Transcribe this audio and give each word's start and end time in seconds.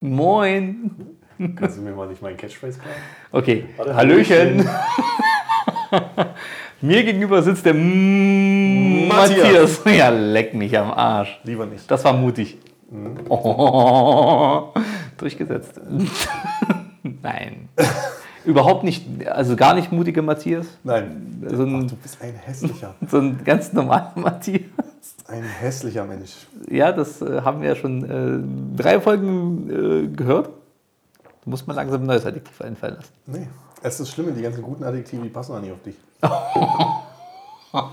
Moin. 0.00 0.90
Kannst 1.56 1.78
du 1.78 1.82
mir 1.82 1.92
mal 1.92 2.08
nicht 2.08 2.22
meinen 2.22 2.36
Catchphrase 2.36 2.78
sagen? 2.78 2.88
Okay. 3.32 3.64
Warte, 3.76 3.94
Hallöchen. 3.94 4.68
Mir 6.82 7.04
gegenüber 7.04 7.42
sitzt 7.42 7.66
der 7.66 7.74
Matthias. 7.74 9.80
Matthias. 9.84 9.98
Ja, 9.98 10.08
leck 10.08 10.54
mich 10.54 10.76
am 10.78 10.90
Arsch. 10.90 11.38
Lieber 11.44 11.66
nicht. 11.66 11.90
Das 11.90 12.04
war 12.04 12.12
mutig. 12.14 12.56
Oh, 13.28 14.72
durchgesetzt. 15.18 15.80
Nein. 17.22 17.68
Überhaupt 18.44 18.82
nicht, 18.82 19.04
also 19.28 19.54
gar 19.54 19.74
nicht 19.74 19.92
mutiger 19.92 20.22
Matthias. 20.22 20.66
Nein. 20.82 21.44
So 21.48 21.62
ein- 21.62 21.82
Ach, 21.84 21.90
du 21.90 21.94
bist 21.96 22.20
ein 22.20 22.34
hässlicher. 22.34 22.94
So 23.08 23.18
ein 23.18 23.38
ganz 23.44 23.72
normaler 23.72 24.10
Matthias. 24.16 24.62
Ein 25.28 25.42
hässlicher 25.42 26.04
Mensch. 26.04 26.32
Ja, 26.68 26.92
das 26.92 27.22
äh, 27.22 27.42
haben 27.42 27.60
wir 27.62 27.68
ja 27.70 27.76
schon 27.76 28.04
äh, 28.76 28.80
drei 28.82 29.00
Folgen 29.00 29.70
äh, 29.70 30.08
gehört. 30.16 30.50
Da 31.24 31.30
muss 31.50 31.66
man 31.66 31.76
langsam 31.76 32.02
ein 32.02 32.06
neues 32.06 32.26
Adjektiv 32.26 32.60
einfallen 32.60 32.96
lassen. 32.96 33.12
Nee. 33.26 33.48
Es 33.82 33.98
ist 33.98 34.10
schlimm, 34.10 34.34
die 34.36 34.42
ganzen 34.42 34.62
guten 34.62 34.84
Adjektive, 34.84 35.22
die 35.22 35.30
passen 35.30 35.54
auch 35.54 35.60
nicht 35.60 35.72
auf 35.72 35.82
dich. 35.82 35.96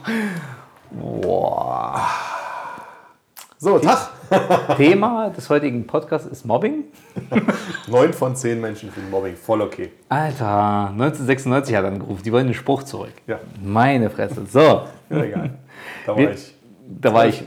Boah. 0.91 2.01
So, 3.59 3.79
Tag. 3.79 4.09
Thema 4.77 5.29
des 5.29 5.49
heutigen 5.49 5.87
Podcasts 5.87 6.27
ist 6.27 6.45
Mobbing. 6.45 6.83
Neun 7.87 8.11
von 8.13 8.35
zehn 8.35 8.59
Menschen 8.59 8.91
finden 8.91 9.09
Mobbing 9.09 9.35
voll 9.37 9.61
okay. 9.61 9.93
Alter, 10.09 10.89
1996 10.89 11.75
hat 11.75 11.85
er 11.85 11.91
angerufen, 11.91 12.21
die 12.23 12.31
wollen 12.33 12.47
den 12.47 12.53
Spruch 12.53 12.83
zurück. 12.83 13.13
Ja, 13.25 13.39
Meine 13.63 14.09
Fresse. 14.09 14.45
So, 14.51 14.59
ja 15.09 15.23
egal. 15.23 15.51
Da 16.05 16.11
war 16.11 16.17
Wir- 16.17 16.31
ich 16.33 16.56
da 16.87 17.13
war 17.13 17.27
ich, 17.27 17.43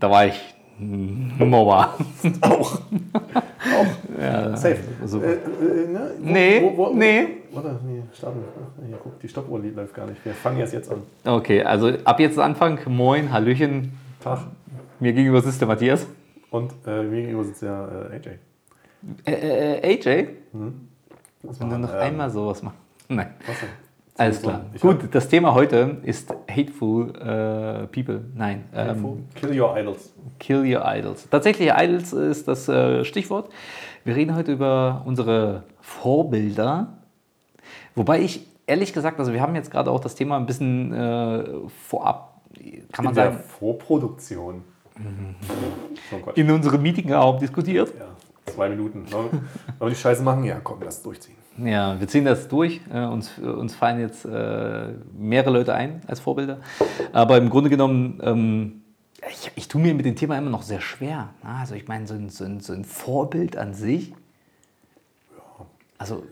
da 0.00 0.10
war 0.10 0.26
ich 0.26 0.40
mh, 0.78 1.44
Mobber. 1.44 1.94
auch. 2.40 2.80
Ja, 4.20 4.56
Safe. 4.56 4.78
so. 5.04 5.20
Äh, 5.22 5.32
äh, 5.34 5.36
ne? 5.88 6.10
Wo- 6.18 6.24
Nee, 6.32 6.62
wo- 6.62 6.76
wo- 6.76 6.94
nee. 6.94 7.26
Warte, 7.52 7.78
nee, 7.86 8.02
starten. 8.12 8.40
Hier, 8.86 8.98
guck, 9.02 9.18
die 9.20 9.28
Stoppuhr 9.28 9.60
läuft 9.60 9.94
gar 9.94 10.06
nicht. 10.06 10.24
Wir 10.24 10.32
fangen 10.34 10.58
erst 10.60 10.72
jetzt 10.74 10.90
an. 10.90 11.02
Okay, 11.24 11.62
also 11.62 11.92
ab 12.04 12.20
jetzt 12.20 12.38
Anfang. 12.38 12.78
Moin, 12.86 13.32
Hallöchen. 13.32 13.92
Tag. 14.22 14.40
Mir 15.00 15.12
gegenüber 15.12 15.40
sitzt 15.40 15.60
der 15.60 15.68
Matthias. 15.68 16.06
Und 16.50 16.72
äh, 16.86 17.02
mir 17.02 17.20
gegenüber 17.22 17.44
sitzt 17.44 17.62
äh, 17.62 17.66
AJ. 17.68 18.28
Äh, 19.26 19.32
äh, 19.78 19.94
AJ, 19.94 20.28
Das 21.42 21.60
wenn 21.60 21.70
du 21.70 21.78
noch 21.78 21.92
ähm, 21.94 22.00
einmal 22.00 22.30
sowas 22.30 22.62
machst. 22.62 22.78
Nein. 23.08 23.34
Was 23.46 23.60
denn? 23.60 23.68
Alles 24.18 24.42
klar. 24.42 24.66
ich 24.74 24.80
Gut, 24.80 24.98
das 25.12 25.28
Thema 25.28 25.54
heute 25.54 25.98
ist 26.02 26.34
Hateful 26.50 27.10
äh, 27.16 27.86
People. 27.86 28.24
Nein, 28.34 28.64
ähm, 28.74 29.26
Kill 29.34 29.58
your 29.60 29.76
idols. 29.76 30.12
Kill 30.40 30.58
Your 30.76 30.82
Idols. 30.84 31.28
Tatsächlich, 31.30 31.70
Idols 31.74 32.12
ist 32.12 32.46
das 32.48 32.68
äh, 32.68 33.04
Stichwort. 33.04 33.50
Wir 34.04 34.14
reden 34.16 34.34
heute 34.36 34.52
über 34.52 35.02
unsere 35.06 35.64
Vorbilder. 35.80 36.98
Wobei 37.94 38.20
ich 38.20 38.46
ehrlich 38.66 38.92
gesagt, 38.92 39.18
also 39.18 39.32
wir 39.32 39.40
haben 39.40 39.54
jetzt 39.54 39.70
gerade 39.70 39.90
auch 39.90 40.00
das 40.00 40.14
Thema 40.14 40.36
ein 40.36 40.46
bisschen 40.46 40.92
äh, 40.92 41.44
vorab, 41.88 42.40
kann 42.92 43.04
man 43.04 43.12
In 43.12 43.16
der 43.16 43.32
sagen, 43.32 43.44
Vorproduktion. 43.58 44.62
So, 46.10 46.16
Quatsch. 46.18 46.36
in 46.36 46.50
unserem 46.50 46.82
Meetingraum 46.82 47.38
diskutiert. 47.38 47.92
Ja, 47.98 48.06
zwei 48.52 48.68
Minuten. 48.68 49.10
Wollen 49.12 49.26
wir- 49.26 49.32
wollen 49.32 49.42
wir 49.80 49.88
die 49.90 49.94
Scheiße 49.94 50.22
machen? 50.22 50.44
Ja, 50.44 50.60
komm, 50.62 50.78
lass 50.84 51.02
durchziehen. 51.02 51.36
Ja, 51.64 51.98
wir 51.98 52.08
ziehen 52.08 52.24
das 52.24 52.48
durch. 52.48 52.80
Äh, 52.92 53.04
uns, 53.04 53.38
uns 53.38 53.74
fallen 53.74 54.00
jetzt 54.00 54.24
äh, 54.24 54.88
mehrere 55.16 55.50
Leute 55.50 55.74
ein 55.74 56.02
als 56.06 56.20
Vorbilder. 56.20 56.58
Aber 57.12 57.36
im 57.36 57.50
Grunde 57.50 57.70
genommen, 57.70 58.20
ähm, 58.22 58.82
ich, 59.30 59.50
ich 59.56 59.68
tue 59.68 59.80
mir 59.80 59.94
mit 59.94 60.06
dem 60.06 60.16
Thema 60.16 60.38
immer 60.38 60.50
noch 60.50 60.62
sehr 60.62 60.80
schwer. 60.80 61.30
Also 61.42 61.74
ich 61.74 61.88
meine, 61.88 62.06
so 62.06 62.14
ein, 62.14 62.28
so, 62.28 62.44
ein, 62.44 62.60
so 62.60 62.72
ein 62.72 62.84
Vorbild 62.84 63.56
an 63.56 63.74
sich. 63.74 64.14
Also 65.98 66.22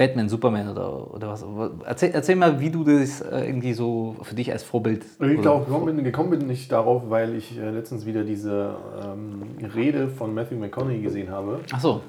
Batman, 0.00 0.30
Superman 0.30 0.68
oder, 0.70 1.14
oder 1.14 1.28
was. 1.28 1.44
Erzähl, 1.84 2.10
erzähl 2.12 2.34
mal, 2.34 2.58
wie 2.58 2.70
du 2.70 2.84
das 2.84 3.20
äh, 3.20 3.44
irgendwie 3.44 3.74
so 3.74 4.16
für 4.22 4.34
dich 4.34 4.50
als 4.50 4.62
Vorbild. 4.62 5.04
Ich 5.20 5.40
glaube, 5.42 5.66
gekommen 5.66 5.94
bin, 5.94 6.02
gekommen 6.02 6.30
bin 6.30 6.48
ich 6.50 6.68
darauf, 6.68 7.10
weil 7.10 7.36
ich 7.36 7.58
äh, 7.58 7.68
letztens 7.68 8.06
wieder 8.06 8.24
diese 8.24 8.76
ähm, 9.04 9.42
Rede 9.74 10.08
von 10.08 10.32
Matthew 10.32 10.56
McConaughey 10.56 11.02
gesehen 11.02 11.30
habe. 11.30 11.60
Ach 11.70 11.80
so, 11.80 12.00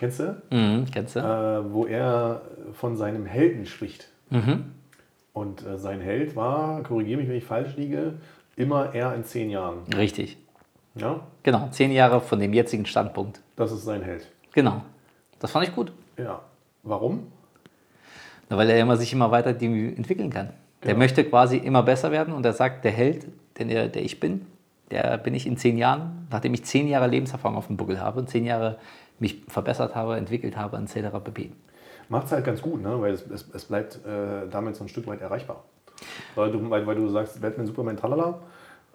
Kennst 0.00 0.18
du? 0.18 0.40
mhm, 0.50 0.86
kennst 0.90 1.14
du? 1.14 1.20
Äh, 1.20 1.74
wo 1.74 1.84
er 1.84 2.40
von 2.72 2.96
seinem 2.96 3.26
Helden 3.26 3.66
spricht. 3.66 4.08
Mhm. 4.30 4.64
Und 5.34 5.62
äh, 5.66 5.76
sein 5.76 6.00
Held 6.00 6.34
war, 6.36 6.82
korrigiere 6.84 7.20
mich, 7.20 7.28
wenn 7.28 7.36
ich 7.36 7.44
falsch 7.44 7.76
liege, 7.76 8.14
immer 8.56 8.94
er 8.94 9.14
in 9.14 9.24
zehn 9.24 9.50
Jahren. 9.50 9.80
Richtig. 9.94 10.38
Ja, 10.94 11.20
Genau, 11.42 11.68
zehn 11.70 11.92
Jahre 11.92 12.22
von 12.22 12.40
dem 12.40 12.54
jetzigen 12.54 12.86
Standpunkt. 12.86 13.42
das 13.56 13.72
ist 13.72 13.84
sein 13.84 14.00
Held. 14.00 14.26
Genau. 14.54 14.82
Das 15.38 15.50
fand 15.50 15.68
ich 15.68 15.74
gut. 15.74 15.92
Ja. 16.16 16.40
Warum? 16.82 17.26
Na, 18.48 18.56
weil 18.56 18.70
er 18.70 18.80
immer 18.80 18.96
sich 18.96 19.12
immer 19.12 19.30
weiter 19.30 19.50
entwickeln 19.50 20.30
kann. 20.30 20.48
Der 20.82 20.88
Genau. 20.94 20.98
möchte 21.00 21.24
quasi 21.24 21.58
immer 21.58 21.82
besser 21.82 22.10
werden 22.10 22.32
und 22.32 22.46
er 22.46 22.54
sagt, 22.54 22.86
der 22.86 22.92
Held, 22.92 23.26
den 23.58 23.68
der, 23.68 23.88
der 23.88 24.02
ich 24.02 24.18
bin, 24.18 24.46
der 24.90 25.18
bin 25.18 25.34
ich 25.34 25.46
in 25.46 25.56
zehn 25.56 25.78
Jahren, 25.78 26.26
nachdem 26.30 26.54
ich 26.54 26.64
zehn 26.64 26.88
Jahre 26.88 27.06
Lebenserfahrung 27.06 27.56
auf 27.56 27.66
dem 27.66 27.76
Buckel 27.76 28.00
habe 28.00 28.20
und 28.20 28.28
zehn 28.28 28.44
Jahre 28.44 28.78
mich 29.18 29.42
verbessert 29.48 29.94
habe, 29.94 30.16
entwickelt 30.16 30.56
habe, 30.56 30.76
etc. 30.78 31.16
pp. 31.22 31.52
Macht 32.08 32.26
es 32.26 32.32
halt 32.32 32.44
ganz 32.44 32.60
gut, 32.60 32.82
ne? 32.82 33.00
weil 33.00 33.14
es, 33.14 33.24
es, 33.30 33.48
es 33.52 33.64
bleibt 33.66 34.04
äh, 34.04 34.48
damit 34.50 34.74
so 34.74 34.84
ein 34.84 34.88
Stück 34.88 35.06
weit 35.06 35.20
erreichbar. 35.20 35.64
Weil 36.34 36.50
du, 36.50 36.70
weil, 36.70 36.86
weil 36.86 36.96
du 36.96 37.08
sagst, 37.08 37.40
Batman, 37.40 37.66
Superman, 37.66 37.96
tralala. 37.96 38.40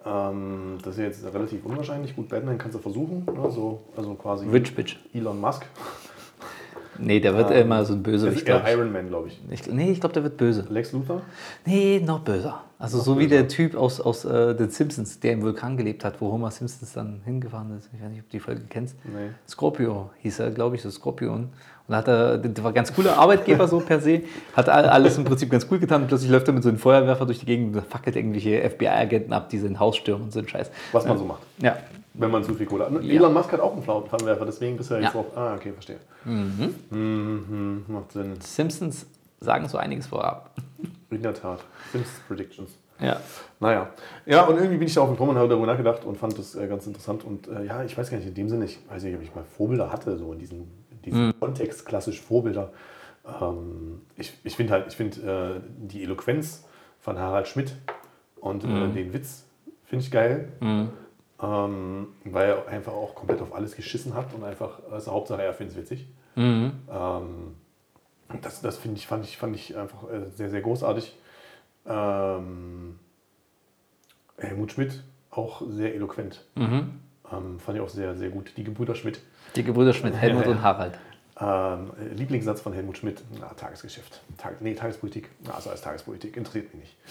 Ähm, 0.04 0.78
das 0.82 0.94
ist 0.94 0.98
ja 0.98 1.04
jetzt 1.04 1.34
relativ 1.34 1.64
unwahrscheinlich. 1.64 2.14
Gut, 2.14 2.28
Batman 2.28 2.58
kannst 2.58 2.74
du 2.76 2.78
versuchen. 2.78 3.24
Ne? 3.24 3.50
So, 3.50 3.84
also 3.96 4.14
quasi 4.14 4.46
Rich 4.48 4.74
Bitch. 4.74 4.96
Elon 5.14 5.40
Musk. 5.40 5.66
Nee, 6.98 7.20
der 7.20 7.36
wird 7.36 7.50
immer 7.50 7.84
so 7.84 7.92
ein 7.94 8.02
Bösewicht, 8.02 8.44
glaube 8.46 8.68
Iron 8.70 8.92
Man, 8.92 9.08
glaube 9.08 9.28
ich. 9.28 9.40
ich. 9.50 9.66
Nee, 9.72 9.90
ich 9.92 10.00
glaube, 10.00 10.12
der 10.14 10.22
wird 10.22 10.36
böse. 10.36 10.64
Lex 10.68 10.92
Luthor? 10.92 11.22
Nee, 11.64 12.00
noch 12.04 12.20
böser. 12.20 12.62
Also 12.78 12.98
so 13.00 13.18
wie 13.18 13.26
der 13.26 13.48
Typ 13.48 13.74
aus, 13.76 14.00
aus 14.00 14.24
äh, 14.24 14.54
den 14.54 14.68
Simpsons, 14.70 15.18
der 15.20 15.32
im 15.32 15.42
Vulkan 15.42 15.76
gelebt 15.76 16.04
hat, 16.04 16.20
wo 16.20 16.30
Homer 16.32 16.50
Simpsons 16.50 16.92
dann 16.92 17.20
hingefahren 17.24 17.76
ist. 17.78 17.88
Ich 17.94 18.02
weiß 18.02 18.10
nicht, 18.10 18.20
ob 18.20 18.26
du 18.26 18.32
die 18.32 18.40
Folge 18.40 18.62
kennst. 18.68 18.96
Nee. 19.04 19.30
Scorpio 19.48 20.10
hieß 20.20 20.40
er, 20.40 20.50
glaube 20.50 20.76
ich, 20.76 20.82
so 20.82 20.90
Scorpion. 20.90 21.44
Und 21.88 21.92
da 21.92 21.96
hat 21.98 22.08
er, 22.08 22.36
der 22.38 22.64
war 22.64 22.72
ganz 22.72 22.92
cooler 22.92 23.16
Arbeitgeber 23.16 23.68
so 23.68 23.78
per 23.80 24.00
se, 24.00 24.22
hat 24.56 24.68
all- 24.68 24.88
alles 24.88 25.16
im 25.18 25.24
Prinzip 25.24 25.48
ganz 25.50 25.66
cool 25.70 25.78
getan 25.78 26.02
und 26.02 26.08
plötzlich 26.08 26.30
läuft 26.30 26.48
er 26.48 26.52
mit 26.54 26.64
so 26.64 26.68
einem 26.68 26.78
Feuerwerfer 26.78 27.24
durch 27.26 27.38
die 27.38 27.46
Gegend 27.46 27.76
und 27.76 27.86
fackelt 27.86 28.16
irgendwelche 28.16 28.60
FBI-Agenten 28.68 29.32
ab, 29.32 29.48
die 29.50 29.58
sein 29.58 29.78
Haus 29.78 29.96
stürmen 29.96 30.24
und 30.24 30.32
so 30.32 30.40
ein 30.40 30.48
Scheiß. 30.48 30.70
Was 30.92 31.06
man 31.06 31.16
so 31.16 31.24
macht, 31.24 31.42
Ja, 31.62 31.76
wenn 32.18 32.30
man 32.30 32.44
zu 32.44 32.54
viel 32.54 32.66
Kohle 32.66 32.86
hat. 32.86 32.92
Ja. 33.02 33.12
Elon 33.14 33.32
Musk 33.32 33.52
hat 33.52 33.60
auch 33.60 33.72
einen 33.72 33.82
Flammenwerfer, 33.82 34.44
deswegen 34.46 34.76
du 34.76 34.82
ja 34.84 35.00
jetzt 35.00 35.14
Ja. 35.14 35.20
auch. 35.20 35.36
Ah, 35.36 35.54
okay, 35.54 35.72
verstehe. 35.72 35.98
Mhm. 36.24 37.84
macht 37.88 38.12
Sinn. 38.12 38.34
Simpsons 38.40 39.06
sagen 39.40 39.68
so 39.68 39.78
einiges 39.78 40.06
vorab. 40.06 40.50
In 41.10 41.22
der 41.22 41.34
Tat. 41.34 41.60
Simpsons 41.92 42.20
Predictions. 42.26 42.70
Ja. 42.98 43.20
Naja. 43.60 43.90
Ja, 44.24 44.44
und 44.46 44.56
irgendwie 44.56 44.78
bin 44.78 44.86
ich 44.86 44.94
darauf 44.94 45.10
gekommen 45.10 45.32
und 45.32 45.36
habe 45.36 45.48
darüber 45.48 45.66
nachgedacht 45.66 46.04
und 46.04 46.16
fand 46.16 46.38
das 46.38 46.54
äh, 46.54 46.66
ganz 46.66 46.86
interessant. 46.86 47.24
Und 47.24 47.46
äh, 47.48 47.64
ja, 47.64 47.84
ich 47.84 47.96
weiß 47.96 48.10
gar 48.10 48.16
nicht, 48.16 48.26
in 48.26 48.34
dem 48.34 48.48
Sinne, 48.48 48.64
ich 48.64 48.78
weiß 48.88 49.02
nicht, 49.02 49.14
ob 49.14 49.22
ich 49.22 49.34
mal 49.34 49.44
Vorbilder 49.44 49.92
hatte, 49.92 50.16
so 50.16 50.32
in 50.32 50.38
diesem, 50.38 50.60
in 50.90 51.02
diesem 51.04 51.34
Kontext 51.38 51.84
klassisch 51.84 52.20
Vorbilder. 52.22 52.72
Ähm, 53.40 54.00
ich 54.16 54.32
ich 54.44 54.56
finde 54.56 54.72
halt, 54.72 54.86
ich 54.88 54.96
finde 54.96 55.60
äh, 55.60 55.60
die 55.78 56.02
Eloquenz 56.04 56.64
von 57.00 57.18
Harald 57.18 57.48
Schmidt 57.48 57.74
und 58.40 58.64
äh, 58.64 58.88
den 58.92 59.12
Witz 59.12 59.44
finde 59.84 60.04
ich 60.04 60.10
geil. 60.10 60.48
Ähm, 61.42 62.08
weil 62.24 62.48
er 62.48 62.68
einfach 62.68 62.92
auch 62.92 63.14
komplett 63.14 63.42
auf 63.42 63.54
alles 63.54 63.76
geschissen 63.76 64.14
hat 64.14 64.32
und 64.32 64.42
einfach, 64.42 64.78
also 64.90 65.12
Hauptsache 65.12 65.42
er 65.42 65.52
findet 65.52 65.76
es 65.76 65.82
witzig. 65.82 66.06
Ähm, 66.36 67.54
das 68.42 68.60
das 68.62 68.76
finde 68.78 68.96
ich, 68.98 69.06
fand 69.06 69.24
ich, 69.24 69.36
fand 69.36 69.54
ich 69.54 69.76
einfach 69.76 70.04
äh, 70.10 70.30
sehr, 70.34 70.48
sehr 70.50 70.60
großartig. 70.62 71.14
Ähm, 71.86 72.98
Helmut 74.38 74.72
Schmidt 74.72 75.02
auch 75.30 75.62
sehr 75.68 75.94
eloquent. 75.94 76.44
Ähm, 76.56 77.58
fand 77.58 77.76
ich 77.76 77.80
auch 77.82 77.88
sehr, 77.88 78.14
sehr 78.16 78.30
gut. 78.30 78.52
Die 78.56 78.64
Gebrüder 78.64 78.94
Schmidt. 78.94 79.20
Die 79.54 79.62
Gebrüder 79.64 79.92
Schmidt, 79.92 80.14
Helmut 80.14 80.44
Ja, 80.44 80.50
ja. 80.50 80.56
und 80.56 80.62
Harald. 80.62 80.98
Ähm, 81.38 81.90
Lieblingssatz 82.14 82.60
von 82.62 82.72
Helmut 82.72 82.96
Schmidt: 82.98 83.22
Na, 83.40 83.48
Tagesgeschäft. 83.48 84.22
Tag, 84.38 84.60
nee, 84.62 84.74
Tagespolitik. 84.74 85.28
Na, 85.44 85.54
also 85.54 85.70
als 85.70 85.82
Tagespolitik. 85.82 86.36
Interessiert 86.36 86.72
mich 86.74 86.82
nicht. 86.84 86.96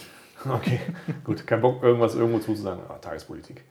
Okay, 0.48 0.80
gut. 1.24 1.48
Kein 1.48 1.62
Bock, 1.62 1.81
irgendwas 1.81 2.13
irgendwo 2.13 2.39
zuzusagen. 2.39 2.83
Ah, 2.89 2.98
Tagespolitik. 3.00 3.63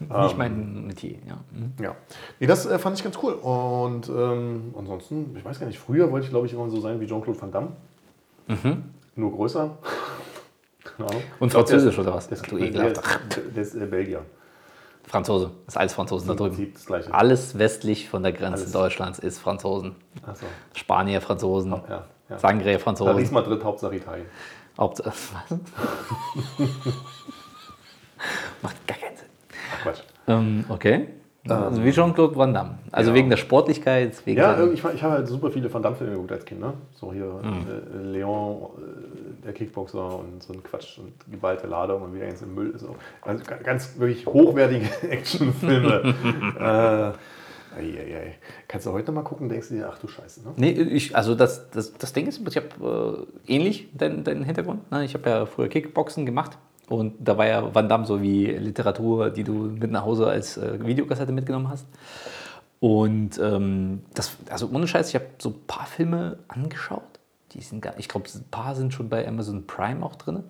Nicht 0.00 0.38
mein 0.38 0.86
Metier, 0.86 1.18
ja. 1.26 1.38
Mhm. 1.52 1.72
Ja, 1.82 1.94
nee, 2.40 2.46
das 2.46 2.66
äh, 2.66 2.78
fand 2.78 2.96
ich 2.96 3.04
ganz 3.04 3.18
cool. 3.22 3.32
Und 3.34 4.08
ähm, 4.08 4.74
ansonsten, 4.78 5.34
ich 5.36 5.44
weiß 5.44 5.60
gar 5.60 5.66
nicht, 5.66 5.78
früher 5.78 6.10
wollte 6.10 6.24
ich, 6.24 6.30
glaube 6.30 6.46
ich, 6.46 6.52
immer 6.52 6.68
so 6.70 6.80
sein 6.80 7.00
wie 7.00 7.06
Jean-Claude 7.06 7.40
Van 7.40 7.52
Damme. 7.52 7.68
Nur 9.14 9.32
größer. 9.32 9.78
Und 11.38 11.52
Französisch 11.52 11.98
oder 11.98 12.14
was? 12.14 12.28
Du 12.28 12.58
der, 12.58 12.70
der, 12.70 13.62
ist 13.62 13.74
äh, 13.74 13.86
Belgier. 13.86 14.22
Franzose, 15.04 15.50
ist 15.66 15.76
alles 15.76 15.92
Franzosen 15.92 16.28
da 16.28 16.34
drüben. 16.34 16.72
Das. 16.88 17.10
Alles 17.10 17.58
westlich 17.58 18.08
von 18.08 18.22
der 18.22 18.32
Grenze 18.32 18.62
Alles. 18.62 18.72
Deutschlands 18.72 19.18
ist 19.18 19.38
Franzosen. 19.38 19.96
Achso. 20.24 20.46
Spanier, 20.74 21.20
Franzosen, 21.20 21.72
Ja, 21.72 22.04
ja. 22.28 22.38
Sangre, 22.38 22.64
Paris, 22.64 22.82
Franzosen. 22.82 23.32
Madrid, 23.32 23.64
Hauptsache 23.64 23.96
Italien. 23.96 24.26
Haupt 24.78 25.00
was? 25.04 25.30
Macht 28.62 28.86
gar 28.86 28.96
keinen 28.96 29.16
Sinn. 29.16 29.28
Ach, 29.74 29.82
Quatsch. 29.82 30.02
Ähm, 30.28 30.64
okay. 30.68 31.08
Also 31.48 31.82
wie 31.82 31.90
Jean-Claude 31.90 32.36
Van 32.36 32.54
Damme. 32.54 32.78
Also 32.92 33.10
Ja. 33.10 33.16
wegen 33.16 33.28
der 33.28 33.36
Sportlichkeit, 33.36 34.24
wegen 34.24 34.38
Ja, 34.38 34.56
irgendwie- 34.56 34.74
ich, 34.78 34.84
ich 34.94 35.02
habe 35.02 35.14
halt 35.14 35.26
super 35.26 35.50
viele 35.50 35.72
Van 35.74 35.82
Damme-Filme 35.82 36.12
geguckt 36.12 36.30
als 36.30 36.44
Kind. 36.44 36.60
Ne? 36.60 36.74
So 36.94 37.12
hier 37.12 37.24
Mhm. 37.24 37.66
äh, 37.68 38.12
Leon, 38.12 38.62
äh, 38.78 39.44
der 39.44 39.52
Kickboxer 39.52 40.20
und 40.20 40.40
so 40.40 40.52
ein 40.52 40.62
Quatsch 40.62 40.98
und 40.98 41.12
geballte 41.28 41.66
Ladung 41.66 42.02
und 42.02 42.14
wieder 42.14 42.26
ganz 42.26 42.42
im 42.42 42.54
Müll. 42.54 42.72
So. 42.78 42.94
Also 43.22 43.42
ga- 43.44 43.56
ganz 43.56 43.98
wirklich 43.98 44.24
hochwertige 44.24 44.86
Actionfilme. 45.10 46.14
äh, 46.60 46.62
ei, 46.62 47.80
ei, 47.80 48.16
ei. 48.16 48.34
Kannst 48.68 48.86
du 48.86 48.92
heute 48.92 49.08
noch 49.12 49.22
mal 49.22 49.28
gucken, 49.28 49.48
denkst 49.48 49.70
du 49.70 49.74
dir, 49.74 49.88
ach 49.92 49.98
du 49.98 50.06
Scheiße. 50.06 50.42
Ne? 50.44 50.52
Nee, 50.56 50.70
ich, 50.70 51.16
also 51.16 51.34
das, 51.34 51.70
das, 51.70 51.92
das 51.94 52.12
Ding 52.12 52.28
ist, 52.28 52.40
ich 52.46 52.56
habe 52.56 53.26
äh, 53.48 53.52
ähnlich 53.52 53.88
deinen, 53.96 54.22
deinen 54.22 54.44
Hintergrund. 54.44 54.88
Ne? 54.92 55.04
Ich 55.04 55.14
habe 55.14 55.28
ja 55.28 55.46
früher 55.46 55.66
Kickboxen 55.68 56.24
gemacht 56.24 56.56
und 56.88 57.14
da 57.20 57.38
war 57.38 57.46
ja 57.46 57.74
Van 57.74 57.88
Damme 57.88 58.06
so 58.06 58.20
wie 58.22 58.46
Literatur, 58.46 59.30
die 59.30 59.44
du 59.44 59.52
mit 59.52 59.90
nach 59.90 60.04
Hause 60.04 60.26
als 60.26 60.56
äh, 60.56 60.84
Videokassette 60.84 61.32
mitgenommen 61.32 61.68
hast. 61.68 61.86
Und 62.80 63.38
ähm, 63.38 64.00
das, 64.14 64.36
also 64.50 64.68
ohne 64.72 64.86
Scheiß, 64.88 65.08
ich 65.10 65.14
habe 65.14 65.26
so 65.38 65.50
ein 65.50 65.54
paar 65.66 65.86
Filme 65.86 66.38
angeschaut. 66.48 67.02
Die 67.52 67.60
sind 67.60 67.80
gar, 67.82 67.94
ich 67.98 68.08
glaube, 68.08 68.26
ein 68.34 68.44
paar 68.50 68.74
sind 68.74 68.92
schon 68.92 69.08
bei 69.08 69.26
Amazon 69.26 69.66
Prime 69.66 70.04
auch 70.04 70.16
drin. 70.16 70.42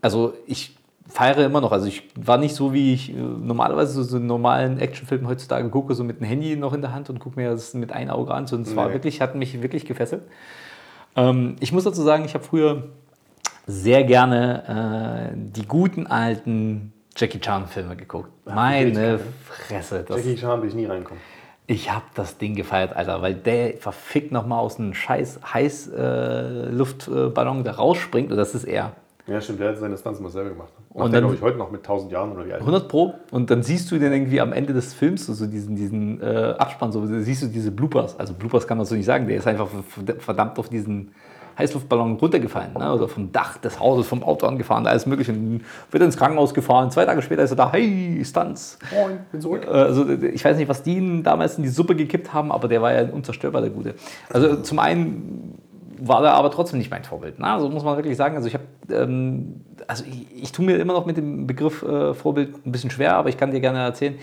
Also 0.00 0.34
ich 0.46 0.76
feiere 1.08 1.44
immer 1.44 1.60
noch. 1.60 1.72
Also 1.72 1.86
ich 1.86 2.08
war 2.14 2.38
nicht 2.38 2.54
so, 2.54 2.72
wie 2.72 2.94
ich 2.94 3.10
äh, 3.10 3.16
normalerweise 3.16 3.92
so, 3.92 4.02
so 4.02 4.16
einen 4.16 4.26
normalen 4.26 4.78
Actionfilm 4.78 5.26
heutzutage 5.26 5.68
gucke, 5.70 5.94
so 5.94 6.04
mit 6.04 6.18
einem 6.20 6.28
Handy 6.28 6.56
noch 6.56 6.72
in 6.72 6.80
der 6.80 6.92
Hand 6.92 7.10
und 7.10 7.18
gucke 7.18 7.38
mir 7.40 7.50
das 7.50 7.74
mit 7.74 7.92
einem 7.92 8.10
Auge 8.10 8.32
an. 8.32 8.46
sondern 8.46 8.70
es 8.70 8.76
war 8.76 8.88
Nee. 8.88 8.94
wirklich, 8.94 9.20
hat 9.20 9.34
mich 9.34 9.60
wirklich 9.62 9.84
gefesselt. 9.84 10.22
Ähm, 11.16 11.56
ich 11.60 11.72
muss 11.72 11.84
dazu 11.84 12.02
sagen, 12.02 12.24
ich 12.24 12.34
habe 12.34 12.44
früher 12.44 12.84
sehr 13.66 14.04
gerne 14.04 15.30
äh, 15.32 15.36
die 15.36 15.66
guten 15.66 16.06
alten 16.06 16.92
Jackie 17.16 17.40
Chan-Filme 17.40 17.96
geguckt. 17.96 18.30
Meine 18.46 18.92
Fähigkeit, 19.18 19.20
Fresse. 19.44 20.04
Das, 20.06 20.16
Jackie 20.16 20.36
Chan 20.36 20.60
will 20.62 20.68
ich 20.68 20.74
nie 20.74 20.86
reinkommen. 20.86 21.20
ich 21.66 21.90
habe 21.92 22.04
das 22.14 22.38
Ding 22.38 22.54
gefeiert, 22.54 22.96
Alter, 22.96 23.20
weil 23.22 23.34
der 23.34 23.74
verfickt 23.74 24.32
nochmal 24.32 24.60
aus 24.60 24.78
einem 24.78 24.94
scheiß 24.94 25.40
Heißluftballon 25.52 26.68
äh, 26.68 26.70
Luftballon 26.70 27.64
da 27.64 27.72
rausspringt. 27.72 28.30
Und 28.30 28.36
das 28.38 28.54
ist 28.54 28.64
er. 28.64 28.92
Ja, 29.28 29.40
stimmt, 29.40 29.60
der 29.60 29.68
hat 29.68 29.78
seine 29.78 29.96
Stunts 29.96 30.18
mal 30.18 30.30
selber 30.30 30.50
gemacht. 30.50 30.72
Macht 30.94 31.04
Und 31.04 31.12
der, 31.12 31.20
dann- 31.20 31.28
glaube 31.30 31.36
ich, 31.36 31.42
heute 31.42 31.56
noch 31.58 31.70
mit 31.70 31.82
1000 31.82 32.10
Jahren 32.10 32.32
oder 32.32 32.44
wie 32.44 32.52
alt. 32.52 32.60
100 32.60 32.88
Pro 32.88 33.14
und 33.30 33.50
dann 33.50 33.62
siehst 33.62 33.88
du 33.92 33.98
den 33.98 34.12
irgendwie 34.12 34.40
am 34.40 34.52
Ende 34.52 34.72
des 34.72 34.94
Films, 34.94 35.26
so 35.26 35.32
so 35.32 35.46
diesen, 35.46 35.76
diesen 35.76 36.20
äh, 36.20 36.54
Abspann, 36.58 36.90
so 36.90 37.06
siehst 37.06 37.42
du 37.42 37.46
diese 37.46 37.70
Bloopers. 37.70 38.18
Also 38.18 38.34
Bloopers 38.34 38.66
kann 38.66 38.78
man 38.78 38.86
so 38.86 38.96
nicht 38.96 39.04
sagen, 39.06 39.28
der 39.28 39.36
ist 39.36 39.46
einfach 39.46 39.68
verdammt 40.18 40.58
auf 40.58 40.68
diesen 40.68 41.12
Heißluftballon 41.58 42.16
runtergefallen. 42.16 42.72
Ne? 42.78 42.92
Oder 42.92 43.08
vom 43.08 43.32
Dach 43.32 43.58
des 43.58 43.78
Hauses, 43.78 44.06
vom 44.06 44.22
Auto 44.22 44.46
angefahren, 44.46 44.86
alles 44.86 45.06
mögliche. 45.06 45.34
Wird 45.90 46.02
ins 46.02 46.16
Krankenhaus 46.16 46.54
gefahren. 46.54 46.90
Zwei 46.90 47.04
Tage 47.04 47.22
später 47.22 47.42
ist 47.42 47.50
er 47.50 47.56
da, 47.56 47.72
hey, 47.72 48.22
Stunts. 48.24 48.78
Moin, 48.94 49.18
bin 49.30 49.40
zurück. 49.40 49.64
Äh, 49.66 49.70
Also 49.70 50.08
ich 50.08 50.44
weiß 50.44 50.56
nicht, 50.56 50.68
was 50.68 50.82
die 50.82 50.96
ihn 50.96 51.22
damals 51.22 51.56
in 51.56 51.62
die 51.62 51.68
Suppe 51.68 51.94
gekippt 51.94 52.32
haben, 52.32 52.52
aber 52.52 52.68
der 52.68 52.82
war 52.82 52.92
ja 52.92 53.08
unzerstörbar, 53.10 53.60
der 53.60 53.70
Gute. 53.70 53.94
Also 54.30 54.56
zum 54.56 54.78
einen 54.78 55.58
war 56.00 56.24
er 56.24 56.34
aber 56.34 56.50
trotzdem 56.50 56.78
nicht 56.78 56.90
mein 56.90 57.04
Vorbild. 57.04 57.34
Na, 57.38 57.60
so 57.60 57.68
muss 57.68 57.84
man 57.84 57.96
wirklich 57.96 58.16
sagen. 58.16 58.34
Also 58.34 58.48
ich 58.48 58.54
habe, 58.54 58.64
ähm, 58.90 59.60
also 59.86 60.04
ich, 60.04 60.42
ich 60.42 60.52
tue 60.52 60.64
mir 60.64 60.76
immer 60.78 60.94
noch 60.94 61.06
mit 61.06 61.16
dem 61.16 61.46
Begriff 61.46 61.82
äh, 61.82 62.12
Vorbild 62.14 62.66
ein 62.66 62.72
bisschen 62.72 62.90
schwer, 62.90 63.14
aber 63.14 63.28
ich 63.28 63.36
kann 63.36 63.52
dir 63.52 63.60
gerne 63.60 63.78
erzählen. 63.78 64.16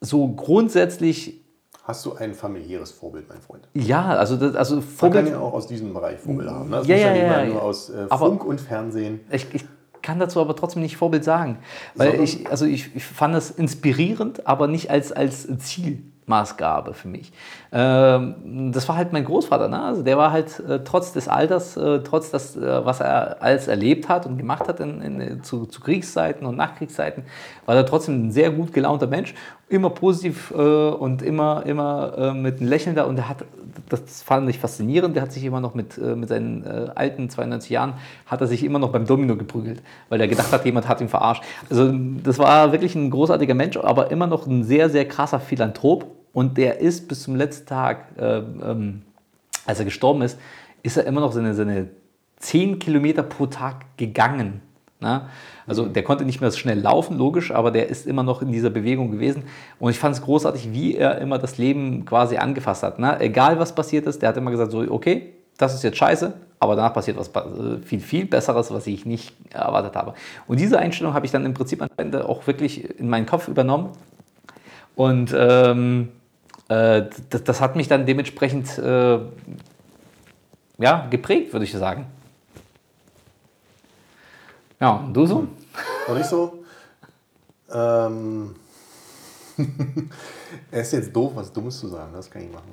So 0.00 0.28
grundsätzlich, 0.28 1.40
Hast 1.86 2.06
du 2.06 2.14
ein 2.14 2.32
familiäres 2.32 2.90
Vorbild, 2.92 3.28
mein 3.28 3.40
Freund? 3.42 3.68
ja, 3.74 4.06
also 4.16 4.36
das, 4.36 4.56
also 4.56 4.76
Man 4.76 4.84
kann 4.84 4.92
Vorbild. 4.96 5.28
ja 5.28 5.38
auch 5.38 5.52
aus 5.52 5.66
diesem 5.66 5.92
Bereich 5.92 6.18
Vorbilder 6.18 6.52
haben. 6.54 6.70
Ne? 6.70 6.76
Das 6.78 6.86
Ja, 6.86 6.96
muss 6.96 7.04
ja, 7.04 7.14
ja, 7.14 7.28
mal 7.30 7.46
ja. 7.46 7.52
nur 7.52 7.62
aus 7.62 7.90
äh, 7.90 8.06
Funk 8.08 8.42
und 8.44 8.58
Fernsehen. 8.60 9.20
Ich, 9.30 9.54
ich 9.54 9.64
kann 10.00 10.18
dazu 10.18 10.40
aber 10.40 10.56
trotzdem 10.56 10.80
nicht 10.82 10.96
Vorbild 10.96 11.24
sagen. 11.24 11.58
Weil 11.94 12.08
Sondern? 12.08 12.24
ich, 12.24 12.50
also 12.50 12.64
ich, 12.64 12.94
ich 12.96 13.04
fand 13.04 13.34
es 13.34 13.50
inspirierend, 13.50 14.46
aber 14.46 14.66
nicht 14.66 14.90
als, 14.90 15.12
als 15.12 15.46
Zielmaßgabe 15.58 16.94
für 16.94 17.08
mich. 17.08 17.32
Ähm, 17.72 18.70
das 18.72 18.88
war 18.88 18.96
halt 18.96 19.12
mein 19.12 19.24
Großvater. 19.24 19.68
Ne? 19.68 19.82
Also 19.82 20.02
der 20.02 20.16
war 20.18 20.30
halt 20.32 20.60
äh, 20.60 20.80
trotz 20.84 21.12
des 21.12 21.28
Alters, 21.28 21.76
äh, 21.76 22.00
trotz 22.02 22.30
das, 22.30 22.56
äh, 22.56 22.84
was 22.84 23.00
er 23.00 23.42
alles 23.42 23.68
erlebt 23.68 24.08
hat 24.08 24.26
und 24.26 24.38
gemacht 24.38 24.68
hat 24.68 24.80
in, 24.80 25.00
in, 25.00 25.42
zu, 25.42 25.66
zu 25.66 25.80
Kriegszeiten 25.80 26.46
und 26.46 26.56
Nachkriegszeiten, 26.56 27.24
war 27.66 27.74
er 27.76 27.86
trotzdem 27.86 28.26
ein 28.28 28.30
sehr 28.32 28.50
gut 28.50 28.72
gelaunter 28.72 29.06
Mensch. 29.06 29.34
Immer 29.74 29.90
positiv 29.90 30.52
äh, 30.56 30.56
und 30.56 31.20
immer, 31.20 31.66
immer 31.66 32.16
äh, 32.16 32.32
mit 32.32 32.60
einem 32.60 32.68
Lächeln 32.68 32.94
da. 32.94 33.04
Und 33.04 33.18
er 33.18 33.28
hat, 33.28 33.44
das 33.88 34.22
fand 34.22 34.48
ich 34.48 34.60
faszinierend, 34.60 35.16
der 35.16 35.24
hat 35.24 35.32
sich 35.32 35.42
immer 35.42 35.60
noch 35.60 35.74
mit, 35.74 35.98
äh, 35.98 36.14
mit 36.14 36.28
seinen 36.28 36.64
äh, 36.64 36.90
alten 36.94 37.28
92 37.28 37.70
Jahren, 37.70 37.94
hat 38.26 38.40
er 38.40 38.46
sich 38.46 38.62
immer 38.62 38.78
noch 38.78 38.92
beim 38.92 39.04
Domino 39.04 39.34
geprügelt, 39.34 39.82
weil 40.10 40.20
er 40.20 40.28
gedacht 40.28 40.52
hat, 40.52 40.64
jemand 40.64 40.86
hat 40.86 41.00
ihn 41.00 41.08
verarscht. 41.08 41.42
Also 41.68 41.92
das 42.22 42.38
war 42.38 42.70
wirklich 42.70 42.94
ein 42.94 43.10
großartiger 43.10 43.54
Mensch, 43.54 43.76
aber 43.76 44.12
immer 44.12 44.28
noch 44.28 44.46
ein 44.46 44.62
sehr, 44.62 44.88
sehr 44.90 45.08
krasser 45.08 45.40
Philanthrop. 45.40 46.06
Und 46.32 46.56
der 46.56 46.78
ist 46.78 47.08
bis 47.08 47.24
zum 47.24 47.34
letzten 47.34 47.66
Tag, 47.66 48.06
äh, 48.16 48.36
ähm, 48.38 49.02
als 49.66 49.80
er 49.80 49.86
gestorben 49.86 50.22
ist, 50.22 50.38
ist 50.84 50.96
er 50.96 51.04
immer 51.04 51.20
noch 51.20 51.32
seine, 51.32 51.52
seine 51.54 51.88
10 52.36 52.78
Kilometer 52.78 53.24
pro 53.24 53.46
Tag 53.46 53.96
gegangen. 53.96 54.60
Ne? 55.04 55.22
Also 55.66 55.86
der 55.86 56.02
konnte 56.02 56.24
nicht 56.24 56.40
mehr 56.40 56.50
so 56.50 56.58
schnell 56.58 56.80
laufen, 56.80 57.16
logisch, 57.18 57.52
aber 57.52 57.70
der 57.70 57.88
ist 57.88 58.06
immer 58.06 58.22
noch 58.22 58.42
in 58.42 58.50
dieser 58.50 58.70
Bewegung 58.70 59.10
gewesen. 59.10 59.44
Und 59.78 59.90
ich 59.90 59.98
fand 59.98 60.16
es 60.16 60.22
großartig, 60.22 60.72
wie 60.72 60.96
er 60.96 61.18
immer 61.18 61.38
das 61.38 61.58
Leben 61.58 62.04
quasi 62.04 62.38
angefasst 62.38 62.82
hat. 62.82 62.98
Ne? 62.98 63.20
Egal 63.20 63.58
was 63.58 63.74
passiert 63.74 64.06
ist, 64.06 64.22
der 64.22 64.30
hat 64.30 64.36
immer 64.36 64.50
gesagt, 64.50 64.72
so, 64.72 64.80
okay, 64.80 65.34
das 65.58 65.74
ist 65.74 65.84
jetzt 65.84 65.98
scheiße, 65.98 66.32
aber 66.58 66.74
danach 66.74 66.92
passiert 66.94 67.16
was 67.16 67.28
äh, 67.28 67.78
viel, 67.84 68.00
viel 68.00 68.24
Besseres, 68.26 68.72
was 68.72 68.86
ich 68.86 69.06
nicht 69.06 69.34
erwartet 69.52 69.94
habe. 69.94 70.14
Und 70.48 70.58
diese 70.58 70.78
Einstellung 70.78 71.14
habe 71.14 71.26
ich 71.26 71.32
dann 71.32 71.44
im 71.44 71.54
Prinzip 71.54 71.80
am 71.82 71.88
Ende 71.96 72.28
auch 72.28 72.46
wirklich 72.46 72.98
in 72.98 73.08
meinen 73.08 73.26
Kopf 73.26 73.46
übernommen. 73.46 73.90
Und 74.96 75.34
ähm, 75.36 76.08
äh, 76.68 77.02
das, 77.30 77.44
das 77.44 77.60
hat 77.60 77.76
mich 77.76 77.88
dann 77.88 78.06
dementsprechend 78.06 78.78
äh, 78.78 79.18
ja, 80.78 81.06
geprägt, 81.10 81.52
würde 81.52 81.64
ich 81.64 81.72
sagen. 81.72 82.06
Ja, 84.84 84.96
und 84.96 85.14
du 85.14 85.24
so? 85.24 85.46
Noch 86.06 86.14
nicht 86.14 86.28
so? 86.28 86.62
Ähm, 87.72 88.54
er 90.70 90.82
ist 90.82 90.92
jetzt 90.92 91.16
doof, 91.16 91.32
was 91.34 91.50
Dummes 91.50 91.80
zu 91.80 91.88
sagen, 91.88 92.12
das 92.12 92.30
kann 92.30 92.42
ich 92.42 92.52
machen. 92.52 92.72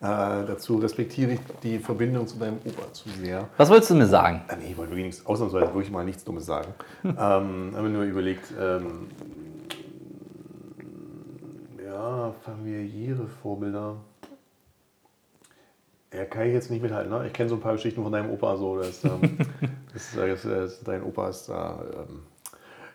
Äh, 0.00 0.44
dazu 0.44 0.78
respektiere 0.78 1.34
ich 1.34 1.40
die 1.62 1.78
Verbindung 1.78 2.26
zu 2.26 2.36
deinem 2.36 2.58
Opa 2.64 2.92
zu 2.92 3.08
sehr. 3.10 3.48
Was 3.58 3.70
wolltest 3.70 3.92
du 3.92 3.94
mir 3.94 4.08
sagen? 4.08 4.42
Ah, 4.48 4.56
nee, 4.56 4.72
ich 4.72 4.76
wollte 4.76 4.90
wirklich 4.90 5.04
nichts, 5.04 5.24
ausnahmsweise 5.24 5.66
wirklich 5.66 5.92
mal 5.92 6.04
nichts 6.04 6.24
Dummes 6.24 6.46
sagen. 6.46 6.74
ähm, 7.04 7.14
habe 7.14 7.82
mir 7.82 7.90
nur 7.90 8.02
überlegt, 8.02 8.52
ähm, 8.60 9.06
ja, 11.80 12.34
familiäre 12.44 13.28
Vorbilder. 13.40 13.98
Ja, 16.12 16.24
kann 16.26 16.46
ich 16.46 16.52
jetzt 16.52 16.70
nicht 16.70 16.82
mithalten. 16.82 17.10
Ne? 17.10 17.26
Ich 17.26 17.32
kenne 17.32 17.48
so 17.48 17.54
ein 17.54 17.60
paar 17.60 17.72
Geschichten 17.72 18.02
von 18.02 18.12
deinem 18.12 18.30
Opa. 18.30 18.56
So, 18.56 18.78
dass, 18.78 19.02
ähm, 19.04 19.38
das, 19.92 20.14
das, 20.14 20.42
das, 20.42 20.82
dein 20.82 21.02
Opa 21.02 21.28
ist 21.28 21.48
da. 21.48 21.82
Ähm, 21.94 22.20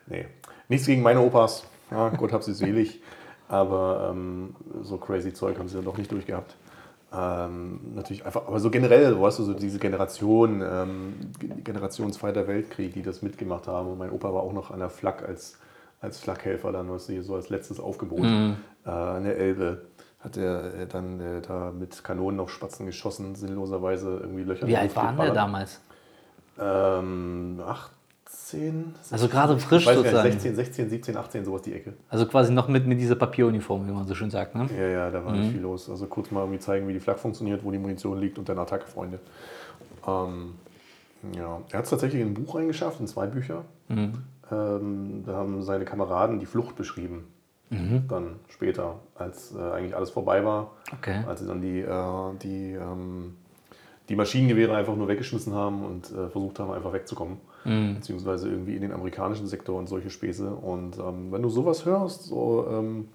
nee, 0.05 0.25
nichts 0.69 0.85
gegen 0.85 1.01
meine 1.01 1.21
Opas. 1.21 1.65
Ja, 1.89 2.09
Gott 2.09 2.31
hab 2.33 2.43
sie 2.43 2.53
selig. 2.53 3.01
Aber 3.47 4.09
ähm, 4.11 4.55
so 4.81 4.97
crazy 4.97 5.33
Zeug 5.33 5.57
haben 5.57 5.67
sie 5.67 5.75
dann 5.75 5.85
doch 5.85 5.97
nicht 5.97 6.11
durchgehabt. 6.11 6.55
Ähm, 7.13 7.79
natürlich 7.95 8.25
einfach, 8.25 8.47
aber 8.47 8.59
so 8.59 8.69
generell, 8.69 9.19
weißt 9.19 9.39
du, 9.39 9.43
so 9.43 9.53
diese 9.53 9.79
Generation, 9.79 10.61
ähm, 10.61 11.13
Generation 11.63 12.11
Zweiter 12.11 12.47
Weltkrieg, 12.47 12.93
die 12.93 13.01
das 13.01 13.21
mitgemacht 13.21 13.67
haben. 13.67 13.87
Und 13.87 13.97
mein 13.97 14.11
Opa 14.11 14.33
war 14.33 14.43
auch 14.43 14.53
noch 14.53 14.71
an 14.71 14.79
der 14.79 14.89
Flak 14.89 15.27
als, 15.27 15.57
als 16.01 16.19
Flakhelfer 16.19 16.73
dann, 16.73 16.91
was 16.91 17.07
sie 17.07 17.21
so 17.21 17.35
als 17.35 17.49
letztes 17.49 17.79
Aufgebot 17.79 18.25
äh, 18.25 18.89
an 18.89 19.23
der 19.23 19.37
Elbe. 19.37 19.85
Hat 20.19 20.35
er 20.35 20.73
äh, 20.73 20.87
dann 20.87 21.19
äh, 21.19 21.41
da 21.41 21.71
mit 21.71 22.03
Kanonen 22.03 22.39
auf 22.39 22.51
Spatzen 22.51 22.85
geschossen, 22.85 23.35
sinnloserweise 23.35 24.19
irgendwie 24.21 24.43
Löcher 24.43 24.67
Wie 24.67 24.75
alt 24.75 24.95
war 24.95 25.13
der 25.13 25.33
damals? 25.33 25.79
Ähm, 26.59 27.61
18? 28.25 28.95
Also 29.11 29.27
gerade 29.27 29.59
frisch 29.59 29.83
Ich 29.83 29.87
weiß 29.87 29.97
nicht, 29.97 30.05
sozusagen. 30.05 30.31
16, 30.31 30.55
16, 30.55 30.89
17, 30.89 31.17
18, 31.17 31.45
sowas 31.45 31.61
die 31.61 31.73
Ecke. 31.73 31.93
Also 32.09 32.25
quasi 32.25 32.51
noch 32.51 32.67
mit, 32.67 32.87
mit 32.87 32.99
dieser 32.99 33.15
Papieruniform, 33.15 33.87
wie 33.87 33.91
man 33.91 34.07
so 34.07 34.15
schön 34.15 34.31
sagt. 34.31 34.55
Ne? 34.55 34.67
Ja, 34.75 34.87
ja, 34.87 35.11
da 35.11 35.23
war 35.23 35.33
nicht 35.33 35.51
viel 35.51 35.61
los. 35.61 35.89
Also 35.89 36.07
kurz 36.07 36.31
mal 36.31 36.41
irgendwie 36.41 36.59
zeigen, 36.59 36.87
wie 36.87 36.93
die 36.93 36.99
Flak 36.99 37.19
funktioniert, 37.19 37.63
wo 37.63 37.71
die 37.71 37.77
Munition 37.77 38.19
liegt 38.19 38.39
und 38.39 38.49
dann 38.49 38.57
Attacke, 38.57 38.87
Freunde. 38.87 39.19
Ähm, 40.07 40.55
ja, 41.35 41.61
er 41.69 41.77
hat 41.77 41.85
es 41.85 41.91
tatsächlich 41.91 42.21
in 42.21 42.29
ein 42.29 42.33
Buch 42.33 42.55
reingeschafft, 42.55 42.99
in 42.99 43.07
zwei 43.07 43.27
Bücher. 43.27 43.65
Ähm, 44.51 45.23
da 45.25 45.33
haben 45.33 45.61
seine 45.61 45.85
Kameraden 45.85 46.39
die 46.39 46.45
Flucht 46.45 46.75
beschrieben. 46.75 47.25
Dann 47.69 48.35
später, 48.47 48.95
als 49.15 49.53
äh, 49.55 49.59
eigentlich 49.59 49.95
alles 49.95 50.09
vorbei 50.09 50.43
war, 50.45 50.71
Okay. 50.93 51.23
als 51.27 51.41
sie 51.41 51.47
dann 51.47 51.59
die, 51.61 51.81
äh, 51.81 52.37
die, 52.41 52.71
ähm, 52.73 53.35
die 54.07 54.15
Maschinengewehre 54.15 54.75
einfach 54.75 54.95
nur 54.95 55.07
weggeschmissen 55.09 55.53
haben 55.53 55.83
und 55.83 56.09
äh, 56.11 56.29
versucht 56.29 56.59
haben, 56.59 56.71
einfach 56.71 56.93
wegzukommen. 56.93 57.37
Beziehungsweise 57.95 58.47
irgendwie 58.49 58.75
in 58.77 58.81
den 58.81 58.93
amerikanischen 58.93 59.45
Sektor 59.47 59.77
und 59.77 59.87
solche 59.89 60.09
Späße. 60.09 60.49
Und 60.49 60.97
ähm, 60.99 61.33
wenn 61.33 61.41
du 61.41 61.49
sowas 61.49 61.83
hörst, 61.83 62.23
so 62.23 62.65
ähm, 62.71 63.09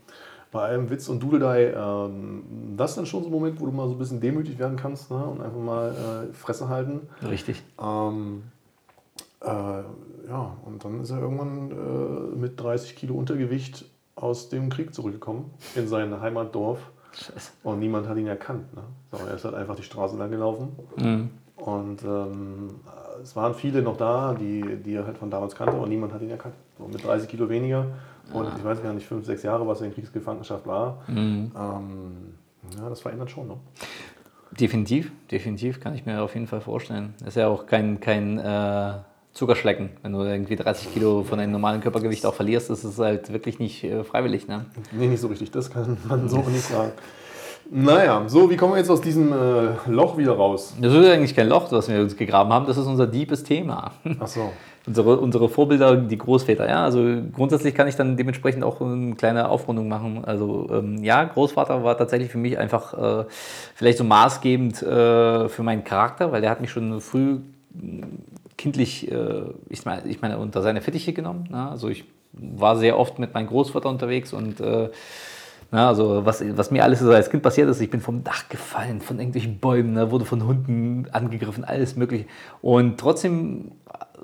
bei 0.51 0.61
allem 0.61 0.91
Witz 0.91 1.09
und 1.09 1.23
Dudeldei, 1.23 1.73
ähm, 1.75 2.43
das 2.77 2.91
ist 2.91 2.97
dann 2.99 3.07
schon 3.07 3.23
so 3.23 3.29
ein 3.31 3.33
Moment, 3.33 3.59
wo 3.59 3.65
du 3.65 3.73
mal 3.73 3.89
so 3.89 3.95
ein 3.95 3.99
bisschen 3.99 4.21
demütig 4.21 4.59
werden 4.59 4.77
kannst 4.77 5.11
ne? 5.11 5.25
und 5.25 5.41
einfach 5.41 5.59
mal 5.59 6.29
äh, 6.29 6.35
Fresse 6.35 6.69
halten. 6.69 7.01
Richtig. 7.27 7.63
Ähm, 7.83 8.43
äh, 9.41 9.47
ja, 9.49 10.57
und 10.67 10.85
dann 10.85 11.01
ist 11.01 11.11
er 11.11 11.21
irgendwann 11.21 11.71
äh, 11.71 12.37
mit 12.39 12.61
30 12.61 12.95
Kilo 12.95 13.15
Untergewicht 13.15 13.87
aus 14.23 14.49
dem 14.49 14.71
Krieg 14.71 14.95
zurückgekommen 14.95 15.51
in 15.75 15.89
sein 15.89 16.21
Heimatdorf 16.21 16.79
Scheiße. 17.13 17.51
und 17.65 17.81
niemand 17.81 18.09
hat 18.09 18.17
ihn 18.17 18.27
erkannt. 18.29 18.73
Ne? 18.75 18.83
So, 19.11 19.19
er 19.27 19.35
ist 19.35 19.45
halt 19.45 19.55
einfach 19.55 19.77
die 19.77 19.83
Straße 19.83 20.17
lang 20.17 20.31
gelaufen 20.31 20.69
Mhm. 20.97 21.31
und 21.57 22.03
ähm, 22.05 22.69
es 23.23 23.35
waren 23.37 23.55
viele 23.55 23.83
noch 23.83 23.97
da, 23.97 24.35
die, 24.35 24.77
die 24.85 24.95
er 24.95 25.07
halt 25.07 25.19
von 25.19 25.31
damals 25.31 25.55
kannte 25.55 25.77
und 25.77 25.89
niemand 25.89 26.13
hat 26.15 26.23
ihn 26.23 26.31
erkannt. 26.31 26.55
So, 26.79 26.87
mit 26.89 27.05
30 27.05 27.29
Kilo 27.29 27.49
weniger 27.49 27.87
und 28.33 28.49
ich 28.57 28.65
weiß 28.65 28.83
gar 28.83 28.93
nicht, 28.95 29.07
fünf, 29.07 29.27
sechs 29.27 29.43
Jahre, 29.43 29.67
was 29.67 29.81
er 29.81 29.89
in 29.89 29.95
Kriegsgefangenschaft 29.95 30.67
war. 30.67 31.03
Ähm, 31.09 32.35
ja, 32.79 32.89
das 32.89 33.01
verändert 33.01 33.31
schon. 33.31 33.49
Ne? 33.49 33.57
Definitiv, 34.59 35.11
definitiv, 35.31 35.81
kann 35.81 35.95
ich 35.95 36.05
mir 36.07 36.23
auf 36.23 36.35
jeden 36.35 36.47
Fall 36.47 36.61
vorstellen. 36.61 37.15
Das 37.19 37.29
ist 37.31 37.35
ja 37.37 37.49
auch 37.49 37.67
kein, 37.67 38.01
kein 38.01 38.39
äh, 38.39 38.93
Zuckerschlecken. 39.33 39.91
Wenn 40.03 40.13
du 40.13 40.23
irgendwie 40.23 40.57
30 40.57 40.93
Kilo 40.93 41.25
von 41.25 41.39
deinem 41.39 41.53
normalen 41.53 41.81
Körpergewicht 41.81 42.27
auch 42.27 42.35
verlierst, 42.35 42.71
ist 42.71 42.85
es 42.85 42.99
halt 42.99 43.33
wirklich 43.33 43.59
nicht 43.59 43.83
äh, 43.85 44.05
freiwillig. 44.05 44.47
Ne? 44.47 44.67
Nee, 44.93 45.07
nicht 45.07 45.21
so 45.21 45.29
richtig, 45.29 45.51
das 45.51 45.71
kann 45.71 45.97
man 46.09 46.29
so 46.29 46.39
nicht 46.39 46.65
sagen. 46.65 46.93
Naja, 47.71 48.25
so, 48.27 48.51
wie 48.51 48.57
kommen 48.57 48.75
wir 48.75 48.79
jetzt 48.79 48.91
aus 48.91 49.01
diesem 49.01 49.33
äh, 49.33 49.91
Loch 49.91 50.19
wieder 50.19 50.33
raus? 50.33 50.75
Das 50.79 50.93
ist 50.93 51.09
eigentlich 51.09 51.35
kein 51.35 51.49
Loch, 51.49 51.69
das 51.69 51.89
wir 51.89 52.01
uns 52.01 52.17
gegraben 52.17 52.53
haben, 52.53 52.67
das 52.67 52.77
ist 52.77 52.87
unser 52.87 53.07
deepes 53.07 53.45
Thema. 53.45 53.93
Ach 54.21 54.27
so. 54.27 54.53
Unsere, 54.85 55.17
unsere 55.21 55.49
Vorbilder, 55.49 55.95
die 55.95 56.19
Großväter, 56.19 56.69
ja. 56.69 56.83
Also 56.83 57.05
grundsätzlich 57.33 57.73
kann 57.73 57.87
ich 57.87 57.95
dann 57.95 58.17
dementsprechend 58.17 58.65
auch 58.65 58.81
eine 58.81 59.15
kleine 59.15 59.49
Aufrundung 59.49 59.87
machen. 59.87 60.25
Also 60.25 60.69
ähm, 60.73 61.05
ja, 61.05 61.23
Großvater 61.23 61.85
war 61.85 61.97
tatsächlich 61.97 62.33
für 62.33 62.39
mich 62.39 62.59
einfach 62.59 63.21
äh, 63.21 63.25
vielleicht 63.77 63.99
so 63.99 64.03
maßgebend 64.03 64.83
äh, 64.83 65.49
für 65.49 65.63
meinen 65.63 65.85
Charakter, 65.85 66.33
weil 66.33 66.41
der 66.41 66.51
hat 66.51 66.61
mich 66.61 66.73
schon 66.73 67.01
früh 67.01 67.39
kindlich, 68.63 69.11
äh, 69.11 69.43
ich, 69.69 69.85
meine, 69.85 70.07
ich 70.07 70.23
meine, 70.23 70.39
unter 70.39 70.63
seine 70.63 70.81
Fittiche 70.81 71.13
genommen. 71.13 71.49
Ne? 71.51 71.69
Also 71.69 71.89
ich 71.89 72.05
war 72.33 72.77
sehr 72.77 72.97
oft 72.97 73.19
mit 73.19 73.35
meinem 73.35 73.49
Großvater 73.49 73.89
unterwegs 73.89 74.33
und 74.33 74.61
äh, 74.61 74.89
na, 75.73 75.89
also 75.89 76.25
was, 76.25 76.45
was 76.57 76.71
mir 76.71 76.85
alles 76.85 77.01
so 77.01 77.11
als 77.11 77.29
Kind 77.29 77.43
passiert 77.43 77.69
ist, 77.69 77.81
ich 77.81 77.91
bin 77.91 78.01
vom 78.01 78.23
Dach 78.23 78.49
gefallen, 78.49 79.01
von 79.01 79.19
irgendwelchen 79.19 79.59
Bäumen, 79.59 79.95
ne, 79.95 80.11
wurde 80.13 80.25
von 80.25 80.47
Hunden 80.47 81.09
angegriffen, 81.11 81.65
alles 81.65 81.97
mögliche. 81.97 82.27
Und 82.61 83.01
trotzdem, 83.01 83.73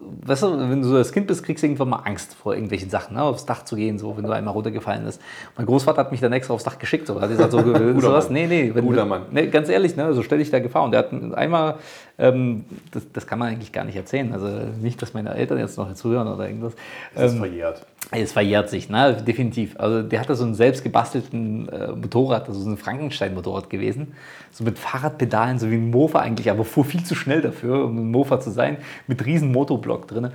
weißt 0.01 0.43
du, 0.43 0.59
wenn 0.59 0.83
du 0.83 0.89
so 0.89 0.97
als 0.97 1.13
Kind 1.13 1.27
bist, 1.27 1.43
kriegst 1.45 1.63
du 1.63 1.67
irgendwann 1.67 1.89
mal 1.89 2.03
Angst 2.05 2.35
vor 2.35 2.55
irgendwelchen 2.55 2.91
Sachen, 2.91 3.17
ne, 3.17 3.23
aufs 3.23 3.47
Dach 3.47 3.65
zu 3.65 3.77
gehen, 3.77 3.99
so, 3.99 4.17
wenn 4.17 4.25
du 4.25 4.31
einmal 4.31 4.55
runtergefallen 4.55 5.05
bist. 5.05 5.21
Mein 5.57 5.67
Großvater 5.67 5.99
hat 6.01 6.11
mich 6.13 6.21
dann 6.21 6.33
extra 6.33 6.55
aufs 6.55 6.65
Dach 6.65 6.79
geschickt, 6.79 7.07
so, 7.07 7.21
hat 7.21 7.29
gesagt, 7.29 7.53
so, 7.53 7.59
sowas, 8.01 8.31
nee, 8.31 8.47
nee, 8.47 8.71
wenn, 8.75 8.85
Guter 8.85 9.05
Mann. 9.05 9.23
Nee, 9.31 9.49
ganz 9.49 9.69
ehrlich, 9.69 9.97
ne, 9.97 10.13
so 10.15 10.23
stelle 10.23 10.43
ich 10.43 10.51
da 10.51 10.59
Gefahr. 10.59 10.85
Und 10.85 10.93
der 10.93 11.01
hat 11.01 11.13
einmal, 11.35 11.77
ähm, 12.19 12.65
das, 12.93 13.03
das 13.13 13.27
kann 13.27 13.39
man 13.39 13.49
eigentlich 13.49 13.73
gar 13.73 13.85
nicht 13.85 13.97
erzählen, 13.97 14.33
also 14.33 14.49
nicht, 14.81 15.01
dass 15.03 15.15
meine 15.15 15.35
Eltern 15.35 15.59
jetzt 15.59 15.79
noch 15.79 15.93
zuhören 15.95 16.29
oder 16.29 16.47
irgendwas. 16.47 16.75
Das 17.15 17.33
ist 17.33 17.39
verjährt. 17.39 17.85
Es 18.11 18.33
verjährt 18.33 18.71
sich, 18.71 18.89
ne? 18.89 19.23
definitiv. 19.23 19.79
Also 19.79 20.03
der 20.03 20.21
hatte 20.21 20.35
so 20.35 20.45
einen 20.45 20.55
selbst 20.55 20.83
gebastelten 20.83 21.69
äh, 21.69 21.89
Motorrad, 21.89 22.49
also 22.49 22.61
so 22.61 22.71
ein 22.71 22.79
Frankenstein-Motorrad 22.79 23.69
gewesen. 23.69 24.15
So 24.51 24.65
mit 24.65 24.79
Fahrradpedalen, 24.79 25.59
so 25.59 25.71
wie 25.71 25.75
ein 25.75 25.91
Mofa 25.91 26.21
eigentlich, 26.21 26.51
aber 26.51 26.65
fuhr 26.65 26.87
viel 26.87 27.05
zu 27.05 27.15
schnell 27.15 27.43
dafür, 27.43 27.85
um 27.85 27.99
ein 27.99 28.11
Mofa 28.11 28.41
zu 28.41 28.51
sein, 28.51 28.79
mit 29.07 29.25
riesen 29.27 29.53
Motorblock 29.53 30.09
drin. 30.09 30.31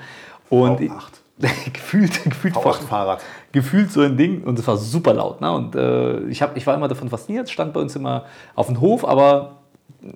Und 0.50 0.82
V8. 0.82 1.24
gefühlt, 1.74 2.24
gefühlt, 2.24 2.54
V8-Fahrrad. 2.54 3.22
gefühlt 3.52 3.92
so 3.92 4.02
ein 4.02 4.18
Ding 4.18 4.44
und 4.44 4.60
es 4.60 4.68
war 4.68 4.78
super 4.78 5.16
laut. 5.16 5.42
Ne? 5.42 5.52
Und 5.52 5.76
äh, 5.76 6.20
ich, 6.28 6.44
hab, 6.44 6.56
ich 6.56 6.68
war 6.68 6.76
immer 6.76 6.88
davon 6.88 7.10
fasziniert, 7.10 7.50
stand 7.50 7.74
bei 7.74 7.80
uns 7.80 7.96
immer 7.96 8.26
auf 8.54 8.68
dem 8.68 8.80
Hof, 8.82 9.04
aber 9.04 9.63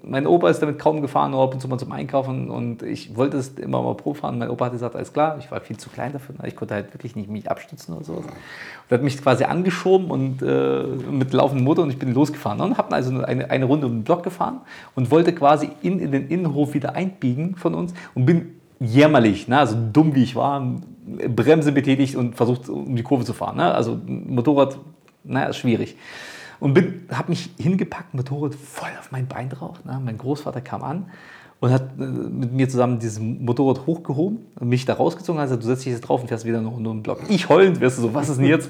mein 0.03 0.27
Opa 0.27 0.49
ist 0.49 0.61
damit 0.61 0.79
kaum 0.79 1.01
gefahren, 1.01 1.31
nur 1.31 1.43
ab 1.43 1.53
und 1.53 1.61
zu 1.61 1.67
mal 1.67 1.77
zum 1.77 1.91
Einkaufen 1.91 2.49
und 2.49 2.83
ich 2.83 3.15
wollte 3.15 3.37
es 3.37 3.49
immer 3.57 3.81
mal 3.81 3.95
Pro 3.95 4.13
fahren. 4.13 4.37
Mein 4.37 4.49
Opa 4.49 4.65
hat 4.65 4.73
gesagt, 4.73 4.95
alles 4.95 5.13
klar, 5.13 5.37
ich 5.39 5.49
war 5.49 5.61
viel 5.61 5.77
zu 5.77 5.89
klein 5.89 6.13
dafür, 6.13 6.35
ne? 6.35 6.47
ich 6.47 6.55
konnte 6.55 6.73
halt 6.73 6.93
wirklich 6.93 7.15
nicht 7.15 7.29
mich 7.29 7.49
abstützen 7.49 7.95
oder 7.95 8.03
sowas. 8.03 8.25
Und 8.25 8.93
hat 8.93 9.03
mich 9.03 9.21
quasi 9.21 9.45
angeschoben 9.45 10.11
und 10.11 10.41
äh, 10.41 10.83
mit 11.11 11.33
laufendem 11.33 11.65
Motor 11.65 11.85
und 11.85 11.91
ich 11.91 11.99
bin 11.99 12.13
losgefahren 12.13 12.59
und 12.61 12.77
habe 12.77 12.93
also 12.93 13.17
eine, 13.21 13.49
eine 13.49 13.65
Runde 13.65 13.87
um 13.87 13.93
den 13.93 14.03
Block 14.03 14.23
gefahren 14.23 14.61
und 14.95 15.09
wollte 15.11 15.33
quasi 15.33 15.69
in, 15.81 15.99
in 15.99 16.11
den 16.11 16.27
Innenhof 16.27 16.73
wieder 16.73 16.95
einbiegen 16.95 17.55
von 17.55 17.73
uns 17.73 17.93
und 18.13 18.25
bin 18.25 18.55
jämmerlich, 18.79 19.47
ne? 19.47 19.59
also 19.59 19.77
dumm 19.93 20.15
wie 20.15 20.23
ich 20.23 20.35
war, 20.35 20.75
Bremse 21.35 21.71
betätigt 21.71 22.15
und 22.15 22.35
versucht 22.35 22.69
um 22.69 22.95
die 22.95 23.03
Kurve 23.03 23.23
zu 23.23 23.33
fahren. 23.33 23.57
Ne? 23.57 23.73
Also 23.73 23.97
Motorrad, 24.05 24.77
naja, 25.23 25.47
ist 25.47 25.57
schwierig. 25.57 25.95
Und 26.59 26.77
habe 27.11 27.29
mich 27.29 27.49
hingepackt, 27.57 28.13
Motorrad 28.13 28.55
voll 28.55 28.89
auf 28.99 29.11
mein 29.11 29.27
Bein 29.27 29.49
drauf. 29.49 29.83
Ne? 29.85 29.99
Mein 30.03 30.17
Großvater 30.17 30.61
kam 30.61 30.83
an 30.83 31.05
und 31.59 31.71
hat 31.71 31.83
äh, 31.99 32.03
mit 32.03 32.53
mir 32.53 32.69
zusammen 32.69 32.99
dieses 32.99 33.19
Motorrad 33.19 33.85
hochgehoben 33.87 34.39
und 34.59 34.69
mich 34.69 34.85
da 34.85 34.93
rausgezogen. 34.93 35.39
Also 35.39 35.55
du 35.55 35.63
setzt 35.63 35.85
dich 35.85 35.93
jetzt 35.93 36.01
drauf 36.01 36.21
und 36.21 36.27
fährst 36.27 36.45
wieder 36.45 36.61
nur 36.61 36.75
einen 36.77 37.03
Block. 37.03 37.19
Ich 37.29 37.49
heulend, 37.49 37.79
wirst 37.79 37.97
du 37.97 38.03
so, 38.03 38.13
was 38.13 38.29
ist 38.29 38.37
denn 38.39 38.45
jetzt? 38.49 38.69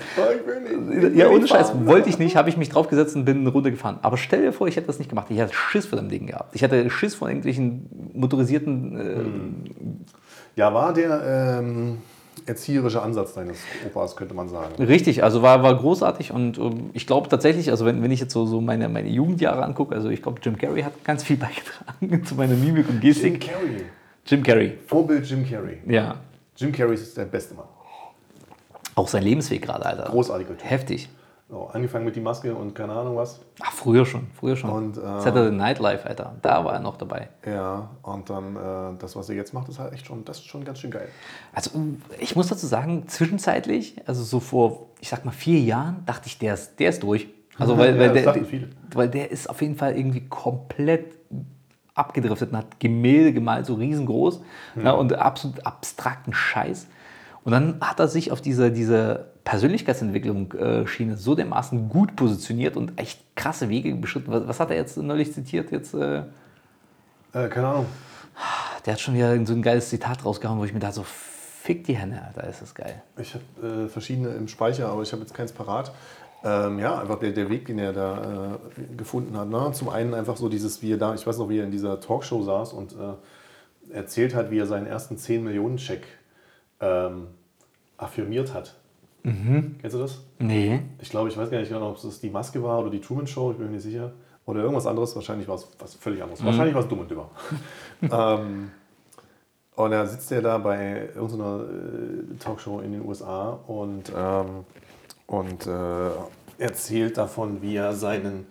Ja, 1.15 1.29
ohne 1.29 1.47
Scheiß, 1.47 1.73
wollte 1.85 2.09
ich 2.09 2.17
nicht, 2.19 2.35
habe 2.35 2.49
ich 2.49 2.57
mich 2.57 2.69
draufgesetzt 2.69 3.15
und 3.15 3.25
bin 3.25 3.39
eine 3.39 3.49
Runde 3.49 3.71
gefahren. 3.71 3.99
Aber 4.01 4.17
stell 4.17 4.41
dir 4.41 4.53
vor, 4.53 4.67
ich 4.67 4.75
hätte 4.75 4.87
das 4.87 4.99
nicht 4.99 5.09
gemacht. 5.09 5.27
Ich 5.29 5.39
hatte 5.39 5.53
Schiss 5.53 5.85
vor 5.85 5.97
dem 5.99 6.09
Ding 6.09 6.27
gehabt. 6.27 6.55
Ich 6.55 6.63
hatte 6.63 6.89
Schiss 6.89 7.15
vor 7.15 7.27
irgendwelchen 7.27 8.11
motorisierten. 8.13 8.97
Äh, 10.55 10.59
Ja, 10.59 10.73
war 10.73 10.93
der 10.93 11.59
ähm, 11.61 11.97
erzieherische 12.47 13.01
Ansatz 13.01 13.33
deines 13.33 13.57
Opas, 13.85 14.15
könnte 14.15 14.33
man 14.33 14.49
sagen. 14.49 14.81
Richtig, 14.81 15.23
also 15.23 15.41
war, 15.41 15.63
war 15.63 15.75
großartig 15.75 16.31
und 16.31 16.57
ähm, 16.57 16.89
ich 16.93 17.05
glaube 17.05 17.29
tatsächlich, 17.29 17.69
also 17.69 17.85
wenn, 17.85 18.01
wenn 18.01 18.11
ich 18.11 18.19
jetzt 18.19 18.33
so, 18.33 18.45
so 18.45 18.61
meine, 18.61 18.89
meine 18.89 19.09
Jugendjahre 19.09 19.63
angucke, 19.63 19.93
also 19.93 20.09
ich 20.09 20.21
glaube, 20.21 20.39
Jim 20.41 20.57
Carrey 20.57 20.81
hat 20.81 21.03
ganz 21.03 21.23
viel 21.23 21.37
beigetragen 22.01 22.25
zu 22.25 22.35
meiner 22.35 22.55
Mimik 22.55 22.87
und 22.89 22.95
Jim 22.95 23.01
Gestik. 23.01 23.41
Carrey. 23.41 23.85
Jim 24.25 24.43
Carrey, 24.43 24.77
Vorbild 24.87 25.25
Jim 25.29 25.47
Carrey. 25.47 25.77
ja. 25.87 26.15
Jim 26.55 26.71
Carrey 26.71 26.95
ist 26.95 27.15
der 27.15 27.25
beste 27.25 27.53
Mann. 27.53 27.67
Auch 28.95 29.07
sein 29.07 29.21
Lebensweg 29.21 29.61
gerade, 29.61 29.85
Alter. 29.85 30.05
Großartiger 30.05 30.57
Typ. 30.57 30.67
Heftig. 30.67 31.07
So, 31.49 31.67
angefangen 31.67 32.03
mit 32.03 32.13
die 32.13 32.19
Maske 32.19 32.53
und 32.53 32.75
keine 32.75 32.91
Ahnung 32.91 33.15
was. 33.15 33.39
Ach, 33.61 33.71
früher 33.71 34.05
schon, 34.05 34.27
früher 34.37 34.57
schon. 34.57 34.69
Und, 34.69 34.97
äh, 34.97 35.01
Saturday 35.01 35.51
Night 35.51 35.79
Live, 35.79 36.05
Alter. 36.05 36.35
Da 36.41 36.65
war 36.65 36.73
er 36.73 36.79
noch 36.81 36.97
dabei. 36.97 37.29
Ja, 37.45 37.89
und 38.01 38.29
dann 38.29 38.55
äh, 38.57 38.99
das, 38.99 39.15
was 39.15 39.29
er 39.29 39.35
jetzt 39.35 39.53
macht, 39.53 39.69
ist 39.69 39.79
halt 39.79 39.93
echt 39.93 40.05
schon, 40.05 40.25
das 40.25 40.39
ist 40.39 40.47
schon 40.47 40.65
ganz 40.65 40.79
schön 40.79 40.91
geil. 40.91 41.07
Also 41.53 41.71
ich 42.19 42.35
muss 42.35 42.47
dazu 42.47 42.67
sagen, 42.67 43.07
zwischenzeitlich, 43.07 43.95
also 44.05 44.23
so 44.23 44.41
vor, 44.41 44.89
ich 44.99 45.07
sag 45.07 45.23
mal, 45.23 45.31
vier 45.31 45.61
Jahren, 45.61 46.03
dachte 46.05 46.27
ich, 46.27 46.37
der 46.37 46.53
ist, 46.55 46.81
der 46.81 46.89
ist 46.89 47.01
durch. 47.01 47.29
Also 47.57 47.77
weil, 47.77 47.95
Ja, 48.01 48.13
weil, 48.13 48.21
der, 48.21 48.67
weil 48.93 49.09
der 49.09 49.31
ist 49.31 49.49
auf 49.49 49.61
jeden 49.61 49.77
Fall 49.77 49.97
irgendwie 49.97 50.27
komplett 50.27 51.15
abgedriftet 51.93 52.51
und 52.51 52.57
hat 52.57 52.79
Gemälde 52.81 53.31
gemalt, 53.31 53.65
so 53.65 53.75
riesengroß 53.75 54.41
ja, 54.83 54.91
und 54.91 55.13
absolut 55.13 55.65
abstrakten 55.65 56.33
Scheiß. 56.33 56.87
Und 57.43 57.53
dann 57.53 57.79
hat 57.79 58.01
er 58.01 58.09
sich 58.09 58.33
auf 58.33 58.41
diese, 58.41 58.71
diese 58.71 59.31
Persönlichkeitsentwicklung 59.47 60.51
äh, 60.55 60.85
Schiene 60.87 61.15
so 61.15 61.33
dermaßen 61.33 61.87
gut 61.87 62.17
positioniert 62.17 62.75
und 62.75 62.99
echt 62.99 63.21
krasse 63.37 63.69
Wege 63.69 63.95
beschritten. 63.95 64.29
Was, 64.29 64.45
was 64.45 64.59
hat 64.59 64.71
er 64.71 64.75
jetzt 64.75 64.97
neulich 64.97 65.31
zitiert? 65.31 65.71
Jetzt, 65.71 65.93
äh, 65.93 66.23
Äh, 67.31 67.47
keine 67.47 67.67
Ahnung. 67.67 67.85
der 68.85 68.93
hat 68.93 68.99
schon 68.99 69.15
wieder 69.15 69.33
so 69.45 69.53
ein 69.53 69.61
geiles 69.61 69.87
Zitat 69.87 70.25
rausgehauen, 70.25 70.59
wo 70.59 70.65
ich 70.65 70.73
mir 70.73 70.81
dachte, 70.81 70.95
so, 70.95 71.03
fick 71.03 71.85
die 71.85 71.95
Hände, 71.95 72.21
Alter, 72.21 72.45
ist 72.49 72.61
das 72.61 72.75
geil. 72.75 73.01
Ich 73.17 73.35
habe 73.35 73.85
äh, 73.85 73.87
verschiedene 73.87 74.29
im 74.31 74.49
Speicher, 74.49 74.89
aber 74.89 75.01
ich 75.01 75.13
habe 75.13 75.21
jetzt 75.21 75.33
keins 75.33 75.53
parat. 75.53 75.93
Ähm, 76.43 76.79
ja, 76.79 76.99
einfach 76.99 77.17
der, 77.19 77.31
der 77.31 77.49
Weg, 77.49 77.67
den 77.67 77.79
er 77.79 77.93
da 77.93 78.57
äh, 78.57 78.95
gefunden 78.97 79.37
hat. 79.37 79.47
Ne? 79.47 79.71
Zum 79.71 79.87
einen 79.87 80.13
einfach 80.13 80.35
so 80.35 80.49
dieses, 80.49 80.81
wie 80.81 80.91
er 80.91 80.97
da, 80.97 81.13
ich 81.15 81.25
weiß 81.25 81.37
noch, 81.37 81.47
wie 81.47 81.59
er 81.59 81.63
in 81.63 81.71
dieser 81.71 82.01
Talkshow 82.01 82.43
saß 82.43 82.73
und 82.73 82.91
äh, 82.91 83.93
erzählt 83.95 84.35
hat, 84.35 84.51
wie 84.51 84.59
er 84.59 84.65
seinen 84.65 84.87
ersten 84.87 85.15
10-Millionen-Check 85.15 86.05
ähm, 86.81 87.27
affirmiert 87.97 88.53
hat. 88.53 88.75
Kennst 89.81 89.95
du 89.95 89.99
das? 89.99 90.21
Nee. 90.39 90.81
Ich 91.01 91.09
glaube, 91.09 91.29
ich 91.29 91.37
weiß 91.37 91.49
gar 91.49 91.59
nicht 91.59 91.69
genau, 91.69 91.91
ob 91.91 92.03
es 92.03 92.19
die 92.19 92.29
Maske 92.29 92.61
war 92.63 92.79
oder 92.79 92.89
die 92.89 93.01
Truman 93.01 93.27
Show, 93.27 93.51
ich 93.51 93.57
bin 93.57 93.67
mir 93.67 93.73
nicht 93.73 93.83
sicher. 93.83 94.13
Oder 94.45 94.61
irgendwas 94.61 94.85
anderes, 94.85 95.13
wahrscheinlich 95.15 95.47
war 95.47 95.55
es 95.55 95.67
was 95.77 95.95
völlig 95.95 96.23
anderes. 96.23 96.43
Wahrscheinlich 96.43 96.73
war 96.73 96.81
es 96.81 96.87
dumm 96.87 96.99
und 96.99 97.11
dümmer. 97.11 97.29
ähm, 98.01 98.71
und 99.75 99.91
da 99.91 100.05
sitzt 100.05 100.31
er 100.31 100.41
da 100.41 100.57
bei 100.57 101.09
irgendeiner 101.13 101.65
äh, 101.65 102.37
Talkshow 102.39 102.79
in 102.79 102.93
den 102.93 103.05
USA 103.05 103.59
und, 103.67 104.11
ähm, 104.15 104.65
und 105.27 105.67
äh, 105.67 106.09
erzählt 106.57 107.17
davon, 107.17 107.61
wie 107.61 107.75
er 107.75 107.93
seinen 107.93 108.47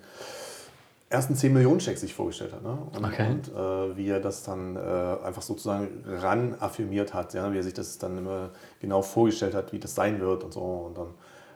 ersten 1.08 1.34
10 1.36 1.52
Millionen 1.52 1.78
Check 1.78 1.98
sich 1.98 2.14
vorgestellt 2.14 2.52
hat. 2.52 2.62
Ne? 2.62 2.76
Und, 2.94 3.04
Okay. 3.04 3.30
und 3.30 3.48
äh, 3.48 3.96
wie 3.96 4.08
er 4.08 4.20
das 4.20 4.42
dann 4.42 4.76
äh, 4.76 4.78
einfach 5.24 5.42
sozusagen 5.42 6.02
ran 6.04 6.56
affirmiert 6.58 7.14
hat, 7.14 7.32
ja? 7.34 7.52
wie 7.52 7.58
er 7.58 7.62
sich 7.62 7.74
das 7.74 7.98
dann 7.98 8.18
immer 8.18 8.50
genau 8.80 9.02
vorgestellt 9.02 9.54
hat, 9.54 9.72
wie 9.72 9.78
das 9.78 9.94
sein 9.94 10.20
wird 10.20 10.42
und 10.42 10.52
so. 10.52 10.60
Und 10.60 10.98
dann 10.98 11.08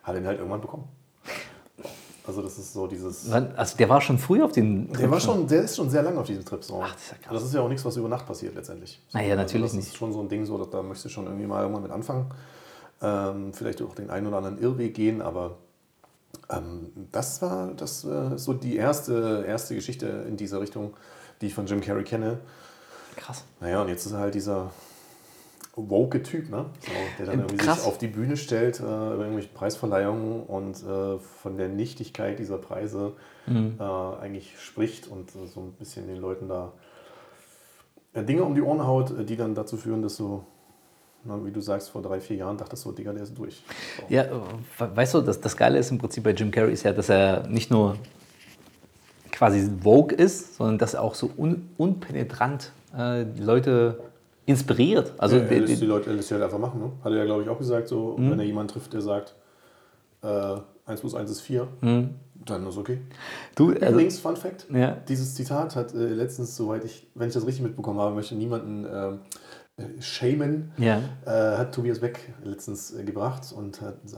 hat 0.03 0.15
er 0.15 0.21
ihn 0.21 0.27
halt 0.27 0.39
irgendwann 0.39 0.61
bekommen. 0.61 0.85
Also 2.27 2.43
das 2.43 2.59
ist 2.59 2.73
so 2.75 2.87
dieses... 2.87 3.29
Also 3.33 3.77
der 3.77 3.89
war 3.89 4.01
schon 4.01 4.19
früh 4.19 4.41
auf 4.43 4.53
den. 4.53 4.93
Der, 4.93 5.11
war 5.11 5.19
schon, 5.19 5.49
der 5.49 5.63
ist 5.63 5.75
schon 5.75 5.91
sehr 5.91 6.03
lange 6.03 6.21
auf 6.21 6.27
diesem 6.27 6.45
Trip. 6.45 6.63
So. 6.63 6.81
Ach, 6.85 6.93
das 6.95 7.03
ist 7.03 7.11
ja 7.11 7.33
das 7.33 7.43
ist 7.45 7.55
ja 7.55 7.61
auch 7.63 7.69
nichts, 7.69 7.85
was 7.85 7.97
über 7.97 8.09
Nacht 8.09 8.27
passiert 8.27 8.55
letztendlich. 8.55 9.03
Naja, 9.13 9.35
natürlich 9.35 9.65
also 9.65 9.77
das 9.77 9.85
nicht. 9.85 9.89
ist 9.89 9.97
schon 9.97 10.13
so 10.13 10.21
ein 10.21 10.29
Ding, 10.29 10.45
so, 10.45 10.57
dass, 10.59 10.71
da 10.71 10.81
möchtest 10.83 11.07
du 11.07 11.09
schon 11.09 11.25
irgendwie 11.27 11.47
mal 11.47 11.63
irgendwann 11.63 11.83
mit 11.83 11.91
anfangen. 11.91 12.27
Ähm, 13.03 13.53
vielleicht 13.53 13.83
auch 13.83 13.95
den 13.95 14.11
einen 14.11 14.27
oder 14.29 14.37
anderen 14.37 14.59
Irrweg 14.59 14.95
gehen, 14.95 15.23
aber 15.23 15.57
das 17.13 17.43
war 17.43 17.73
das 17.77 18.05
äh, 18.05 18.37
so 18.37 18.53
die 18.53 18.77
erste, 18.77 19.45
erste 19.47 19.75
Geschichte 19.75 20.07
in 20.29 20.37
dieser 20.37 20.61
Richtung, 20.61 20.95
die 21.41 21.47
ich 21.47 21.55
von 21.55 21.67
Jim 21.67 21.81
Carrey 21.81 22.05
kenne. 22.05 22.39
Krass. 23.17 23.45
Naja, 23.61 23.83
und 23.83 23.89
jetzt 23.89 24.07
ist 24.07 24.13
er 24.13 24.19
halt 24.19 24.35
dieser 24.35 24.73
woke 25.77 26.23
Typ, 26.23 26.51
ne? 26.51 26.67
So, 26.81 26.93
der 27.19 27.27
dann 27.27 27.41
irgendwie 27.41 27.57
Krass. 27.65 27.79
sich 27.79 27.87
auf 27.87 27.99
die 27.99 28.09
Bühne 28.09 28.37
stellt 28.37 28.81
äh, 28.81 28.83
bei 28.83 29.17
irgendwelchen 29.19 29.55
Preisverleihungen 29.55 30.43
und 30.43 30.83
äh, 30.83 31.19
von 31.19 31.57
der 31.57 31.69
Nichtigkeit 31.69 32.39
dieser 32.39 32.59
Preise 32.59 33.13
äh, 33.79 33.83
eigentlich 34.21 34.61
spricht 34.61 35.07
und 35.09 35.35
äh, 35.35 35.47
so 35.47 35.61
ein 35.61 35.73
bisschen 35.73 36.07
den 36.07 36.19
Leuten 36.19 36.49
da 36.49 36.73
äh, 38.13 38.25
Dinge 38.25 38.45
um 38.45 38.55
die 38.55 38.63
Ohren 38.63 38.87
haut, 38.87 39.11
äh, 39.11 39.25
die 39.25 39.37
dann 39.37 39.55
dazu 39.55 39.77
führen, 39.77 40.03
dass 40.03 40.17
du, 40.17 40.45
wie 41.25 41.51
du 41.51 41.61
sagst, 41.61 41.91
vor 41.91 42.03
drei, 42.03 42.21
vier 42.21 42.37
Jahren 42.37 42.57
dachtest 42.57 42.83
so, 42.83 42.93
Digga, 42.93 43.13
der 43.13 43.23
ist 43.25 43.37
durch. 43.37 43.63
So. 43.99 44.15
Ja, 44.15 44.25
we- 44.79 44.97
weißt 44.97 45.15
du, 45.15 45.21
das, 45.21 45.41
das 45.41 45.57
Geile 45.57 45.79
ist 45.79 45.91
im 45.91 45.99
Prinzip 45.99 46.25
bei 46.25 46.31
Jim 46.33 46.51
Carrey 46.51 46.73
ist 46.73 46.83
ja, 46.83 46.93
dass 46.93 47.09
er 47.09 47.47
nicht 47.47 47.71
nur 47.71 47.97
quasi 49.31 49.69
Vogue 49.83 50.15
ist, 50.17 50.57
sondern 50.57 50.79
dass 50.79 50.95
er 50.95 51.03
auch 51.03 51.15
so 51.15 51.31
un, 51.37 51.69
unpenetrant 51.79 52.73
äh, 52.97 53.25
die 53.25 53.43
Leute 53.43 54.01
inspiriert. 54.47 55.13
Also 55.19 55.37
ja, 55.37 55.43
er 55.43 55.49
die- 55.49 55.55
lässt 55.61 55.83
die 55.83 55.87
Leute 55.87 56.11
er 56.11 56.17
lässt 56.17 56.31
die 56.31 56.35
halt 56.35 56.45
einfach 56.45 56.59
machen. 56.59 56.81
Ne? 56.81 56.91
Hat 57.05 57.13
er 57.13 57.19
ja, 57.19 57.25
glaube 57.25 57.43
ich, 57.43 57.49
auch 57.49 57.59
gesagt, 57.59 57.89
so, 57.89 58.17
Mhm. 58.19 58.31
wenn 58.33 58.39
er 58.41 58.47
jemanden 58.47 58.73
trifft, 58.73 58.93
der 58.93 59.01
sagt, 59.01 59.35
äh, 60.23 60.57
1 60.87 61.01
plus 61.01 61.15
1 61.15 61.31
ist 61.31 61.41
4, 61.43 61.69
dann 61.83 62.67
ist 62.67 62.77
okay. 62.79 62.99
du, 63.55 63.67
Mhm. 63.69 63.75
also, 63.81 63.87
Übrigens, 63.93 64.19
Fun 64.19 64.37
Fact, 64.37 64.67
Ja. 64.73 64.97
dieses 65.09 65.35
Zitat 65.35 65.77
hat 65.77 65.95
äh, 65.95 65.99
letztens, 66.09 66.57
soweit 66.57 66.85
ich, 66.85 67.07
wenn 67.15 67.29
ich 67.29 67.35
das 67.35 67.47
richtig 67.47 67.63
mitbekommen 67.63 68.01
habe, 68.01 68.15
möchte 68.15 68.35
niemanden 68.35 68.85
äh, 68.85 69.13
shamen, 70.01 70.73
ja. 70.79 71.01
äh, 71.27 71.57
hat 71.59 71.75
Tobias 71.75 71.99
Beck 72.01 72.19
letztens 72.45 72.93
äh, 72.95 73.05
gebracht 73.05 73.53
und 73.57 73.81
hat, 73.81 73.95
äh, 74.13 74.17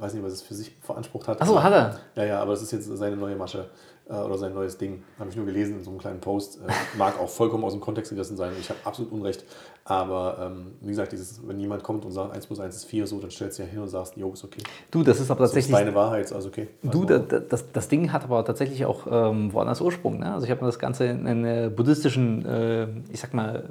weiß 0.00 0.14
nicht, 0.14 0.24
was 0.24 0.32
es 0.32 0.42
für 0.42 0.54
sich 0.54 0.76
veransprucht 0.80 1.28
hat. 1.28 1.40
Achso, 1.40 1.62
hat 1.62 1.72
er. 1.72 1.98
Ja, 2.16 2.24
ja, 2.24 2.40
aber 2.40 2.52
das 2.52 2.62
ist 2.62 2.72
jetzt 2.72 2.86
seine 2.96 3.16
neue 3.16 3.36
Masche 3.36 3.66
äh, 4.08 4.14
oder 4.14 4.36
sein 4.38 4.52
neues 4.54 4.76
Ding. 4.78 5.02
Habe 5.18 5.30
ich 5.30 5.36
nur 5.36 5.46
gelesen 5.46 5.78
in 5.78 5.84
so 5.84 5.90
einem 5.90 5.98
kleinen 5.98 6.20
Post. 6.20 6.58
Äh, 6.66 6.70
mag 6.98 7.18
auch 7.20 7.28
vollkommen 7.28 7.64
aus 7.64 7.72
dem 7.72 7.80
Kontext 7.80 8.10
gerissen 8.12 8.36
sein. 8.36 8.52
Ich 8.60 8.68
habe 8.68 8.78
absolut 8.84 9.12
Unrecht. 9.12 9.44
Aber 9.84 10.38
ähm, 10.40 10.66
wie 10.80 10.90
gesagt, 10.90 11.10
dieses, 11.10 11.40
wenn 11.44 11.58
jemand 11.58 11.82
kommt 11.82 12.04
und 12.04 12.12
sagt 12.12 12.32
1 12.32 12.46
plus 12.46 12.60
1 12.60 12.76
ist 12.76 12.84
4, 12.84 13.04
so, 13.04 13.18
dann 13.18 13.32
stellst 13.32 13.58
du 13.58 13.64
ja 13.64 13.68
hin 13.68 13.80
und 13.80 13.88
sagst, 13.88 14.16
jo, 14.16 14.32
ist 14.32 14.44
okay. 14.44 14.62
Du, 14.92 15.02
das 15.02 15.18
ist 15.18 15.28
aber 15.28 15.40
Das 15.40 15.50
ist 15.50 15.54
tatsächlich. 15.56 15.76
deine 15.76 15.94
Wahrheit, 15.96 16.26
ist 16.26 16.32
also 16.32 16.48
okay. 16.50 16.68
Du, 16.84 16.88
Also, 17.02 17.04
da- 17.04 17.18
da- 17.18 17.40
das, 17.40 17.72
das 17.72 17.88
Ding 17.88 18.12
hat 18.12 18.22
aber 18.22 18.44
tatsächlich 18.44 18.84
auch 18.86 19.08
ähm, 19.10 19.52
woanders 19.52 19.80
Ursprung. 19.80 20.20
Ne? 20.20 20.32
Also 20.32 20.44
ich 20.44 20.52
habe 20.52 20.60
mir 20.60 20.68
das 20.68 20.78
Ganze 20.78 21.06
in 21.06 21.74
buddhistischen, 21.74 22.46
äh, 22.46 22.86
ich 23.12 23.18
sag 23.18 23.34
mal, 23.34 23.70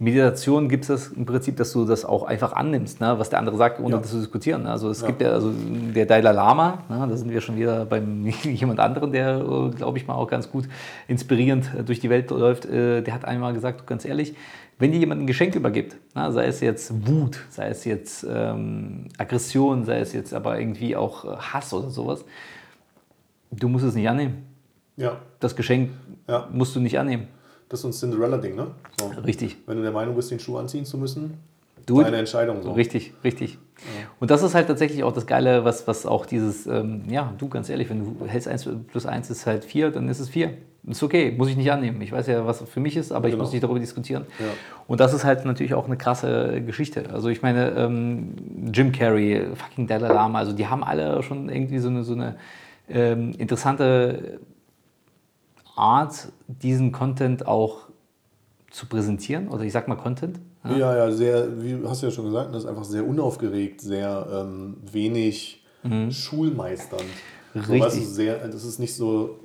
Meditation 0.00 0.68
gibt 0.68 0.84
es 0.84 0.88
das 0.88 1.08
im 1.08 1.26
Prinzip, 1.26 1.56
dass 1.56 1.72
du 1.72 1.84
das 1.84 2.04
auch 2.04 2.22
einfach 2.22 2.52
annimmst, 2.52 3.00
ne? 3.00 3.18
was 3.18 3.30
der 3.30 3.40
andere 3.40 3.56
sagt, 3.56 3.80
ohne 3.80 3.96
Ja. 3.96 4.00
das 4.00 4.10
zu 4.10 4.18
diskutieren. 4.20 4.62
Ne? 4.62 4.70
Also 4.70 4.90
es 4.90 5.00
Ja. 5.00 5.08
gibt 5.08 5.20
ja 5.20 5.30
also 5.32 5.52
der 5.52 6.06
Dalai 6.06 6.30
Lama, 6.32 6.84
ne? 6.88 7.04
da 7.10 7.16
sind 7.16 7.30
wir 7.32 7.40
schon 7.40 7.56
wieder 7.56 7.84
beim 7.84 8.24
jemand 8.44 8.78
anderen, 8.78 9.10
der, 9.10 9.38
äh, 9.40 9.70
glaube 9.70 9.98
ich 9.98 10.06
mal, 10.06 10.14
auch 10.14 10.28
ganz 10.28 10.50
gut 10.52 10.68
inspirierend 11.08 11.68
äh, 11.76 11.82
durch 11.82 11.98
die 11.98 12.10
Welt 12.10 12.30
läuft. 12.30 12.64
Äh, 12.66 13.02
Der 13.02 13.12
hat 13.12 13.24
einmal 13.24 13.52
gesagt, 13.54 13.88
ganz 13.88 14.04
ehrlich, 14.04 14.34
wenn 14.78 14.92
dir 14.92 14.98
jemand 14.98 15.20
ein 15.22 15.26
Geschenk 15.26 15.56
übergibt, 15.56 15.96
ne? 16.14 16.30
sei 16.30 16.46
es 16.46 16.60
jetzt 16.60 16.92
Wut, 17.08 17.40
sei 17.50 17.66
es 17.68 17.84
jetzt 17.84 18.24
ähm, 18.30 19.06
Aggression, 19.18 19.84
sei 19.84 19.98
es 19.98 20.12
jetzt 20.12 20.32
aber 20.32 20.60
irgendwie 20.60 20.94
auch 20.94 21.24
Hass 21.52 21.72
oder 21.74 21.90
sowas, 21.90 22.24
du 23.50 23.68
musst 23.68 23.84
es 23.84 23.96
nicht 23.96 24.08
annehmen. 24.08 24.44
ja, 24.96 25.16
Das 25.40 25.56
Geschenk 25.56 25.90
musst 26.52 26.76
du 26.76 26.80
nicht 26.80 26.98
annehmen. 27.00 27.26
Das 27.68 27.78
ist 27.78 27.82
so 27.82 27.88
ein 27.88 27.92
Cinderella-Ding, 27.92 28.54
ne? 28.56 28.68
So. 29.00 29.08
Richtig. 29.20 29.56
Wenn 29.66 29.76
du 29.76 29.82
der 29.82 29.92
Meinung 29.92 30.14
bist, 30.16 30.30
den 30.30 30.38
Schuh 30.40 30.56
anziehen 30.58 30.84
zu 30.84 30.98
müssen, 30.98 31.34
Du- 31.86 32.02
deine 32.02 32.18
Entscheidung 32.18 32.62
so. 32.62 32.72
Richtig, 32.72 33.14
richtig. 33.24 33.56
Und 34.20 34.30
das 34.30 34.42
ist 34.42 34.54
halt 34.54 34.66
tatsächlich 34.66 35.04
auch 35.04 35.12
das 35.12 35.26
Geile, 35.26 35.64
was, 35.64 35.86
was 35.86 36.04
auch 36.04 36.26
dieses, 36.26 36.66
ähm, 36.66 37.02
ja, 37.08 37.32
du 37.38 37.48
ganz 37.48 37.68
ehrlich, 37.70 37.88
wenn 37.88 38.00
du 38.18 38.26
hältst 38.26 38.46
1 38.48 38.68
plus 38.88 39.06
1 39.06 39.30
ist 39.30 39.46
halt 39.46 39.64
4, 39.64 39.90
dann 39.90 40.08
ist 40.08 40.18
es 40.20 40.28
4. 40.28 40.50
Ist 40.86 41.02
okay, 41.02 41.34
muss 41.36 41.48
ich 41.48 41.56
nicht 41.56 41.70
annehmen. 41.70 42.00
Ich 42.02 42.12
weiß 42.12 42.26
ja, 42.26 42.44
was 42.46 42.62
für 42.62 42.80
mich 42.80 42.96
ist, 42.96 43.12
aber 43.12 43.28
ich 43.28 43.32
Genau. 43.32 43.44
muss 43.44 43.52
nicht 43.52 43.62
darüber 43.62 43.78
diskutieren. 43.80 44.24
Ja. 44.38 44.46
Und 44.86 45.00
das 45.00 45.12
ist 45.14 45.24
halt 45.24 45.44
natürlich 45.44 45.74
auch 45.74 45.86
eine 45.86 45.96
krasse 45.96 46.62
Geschichte. 46.64 47.04
Also 47.12 47.28
ich 47.28 47.42
meine, 47.42 47.70
ähm, 47.70 48.34
Jim 48.72 48.92
Carrey, 48.92 49.46
fucking 49.54 49.86
Dalai 49.86 50.08
Lama, 50.08 50.38
also 50.40 50.52
die 50.52 50.66
haben 50.66 50.82
alle 50.84 51.22
schon 51.22 51.48
irgendwie 51.48 51.78
so 51.78 51.88
eine, 51.88 52.04
so 52.04 52.12
eine 52.14 52.36
ähm, 52.88 53.32
interessante 53.38 54.40
Art, 55.78 56.28
diesen 56.46 56.92
Content 56.92 57.46
auch 57.46 57.88
zu 58.70 58.86
präsentieren. 58.86 59.48
Oder 59.48 59.62
ich 59.64 59.72
sag 59.72 59.88
mal 59.88 59.96
Content. 59.96 60.40
Ja, 60.64 60.94
ja, 60.96 61.10
sehr, 61.10 61.62
wie 61.62 61.78
hast 61.86 62.02
du 62.02 62.06
ja 62.06 62.12
schon 62.12 62.26
gesagt, 62.26 62.52
das 62.54 62.64
ist 62.64 62.68
einfach 62.68 62.84
sehr 62.84 63.06
unaufgeregt, 63.06 63.80
sehr 63.80 64.26
ähm, 64.30 64.76
wenig 64.92 65.64
schulmeisternd. 66.10 67.02
So, 67.02 67.08
Mhm. 67.54 67.60
Richtig. 67.64 67.80
weißt 67.82 67.96
du, 67.96 68.04
sehr, 68.04 68.48
das 68.48 68.64
ist 68.64 68.78
nicht 68.78 68.94
so, 68.94 69.38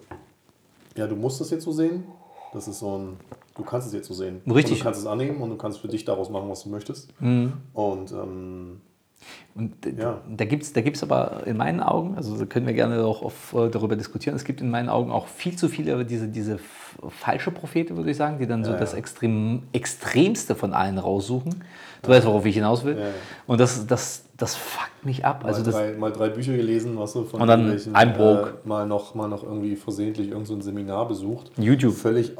ja, 0.98 1.08
du 1.08 1.16
musst 1.16 1.40
das 1.40 1.50
jetzt 1.52 1.64
so 1.64 1.72
sehen. 1.72 2.04
Das 2.52 2.68
ist 2.68 2.80
so 2.80 2.98
ein, 2.98 3.18
du 3.56 3.64
kannst 3.64 3.88
es 3.88 3.94
jetzt 3.94 4.08
so 4.10 4.14
sehen. 4.14 4.42
Richtig. 4.46 4.48
Mhm. 4.48 4.58
Und 4.74 4.80
du 4.80 4.84
kannst 4.84 5.00
es 5.00 5.06
annehmen 5.06 5.42
und 5.42 5.50
du 5.52 5.56
kannst 5.56 5.80
für 5.80 5.88
dich 5.88 6.04
daraus 6.04 6.30
machen, 6.30 6.50
was 6.50 6.64
du 6.64 6.70
möchtest. 6.70 7.14
Und 7.22 8.12
ähm, 8.12 8.82
Und 9.56 9.74
Ja. 9.98 10.22
da 10.36 10.46
gibt 10.46 10.64
es 10.64 10.74
da 10.74 10.82
gibt's 10.82 11.04
aber 11.04 11.44
in 11.46 11.58
meinen 11.58 11.80
Augen, 11.80 12.16
also 12.16 12.36
da 12.38 12.46
können 12.46 12.66
wir 12.66 12.74
gerne 12.74 13.04
auch 13.06 13.22
auf, 13.22 13.54
äh, 13.54 13.70
darüber 13.70 13.96
diskutieren, 13.96 14.36
es 14.36 14.46
gibt 14.46 14.62
in 14.62 14.70
meinen 14.72 14.90
Augen 14.90 15.12
auch 15.12 15.28
viel 15.28 15.56
zu 15.56 15.70
viele 15.70 16.04
diese, 16.06 16.28
diese 16.28 16.58
falsche 17.10 17.52
Prophete, 17.52 17.96
würde 17.96 18.12
ich 18.12 18.18
sagen, 18.18 18.38
die 18.40 18.48
dann 18.48 18.64
so 18.64 18.72
Ja, 18.72 18.78
das. 18.78 18.94
Extrem, 18.94 19.64
Extremste 19.74 20.56
von 20.56 20.74
allen 20.74 20.98
raussuchen. 20.98 21.64
Du 22.02 22.10
weißt, 22.10 22.26
worauf 22.26 22.46
ich 22.46 22.56
hinaus 22.56 22.84
will. 22.84 22.98
Und 23.48 23.60
das, 23.60 23.86
das, 23.88 24.26
das 24.38 24.56
fuckt 24.56 25.06
mich 25.06 25.24
ab. 25.24 25.44
Also 25.46 25.60
mal, 25.62 25.66
das, 25.66 25.76
drei, 25.76 25.94
mal 25.94 26.12
drei 26.12 26.30
Bücher 26.30 26.56
gelesen, 26.56 26.98
was 26.98 27.14
du 27.14 27.24
von 27.24 27.42
Und 27.42 27.48
dann 27.48 27.62
irgendwelchen, 27.62 27.96
ein 27.96 28.14
Broke. 28.14 28.50
Äh, 28.64 28.68
mal, 28.68 28.86
noch, 28.88 29.16
mal 29.16 29.28
noch 29.28 29.44
irgendwie 29.44 29.76
versehentlich 29.76 30.30
irgend 30.30 30.48
so 30.48 30.54
ein 30.54 30.62
Seminar 30.62 31.08
besucht. 31.08 31.52
YouTube. 31.58 31.94
Völlig 31.94 32.34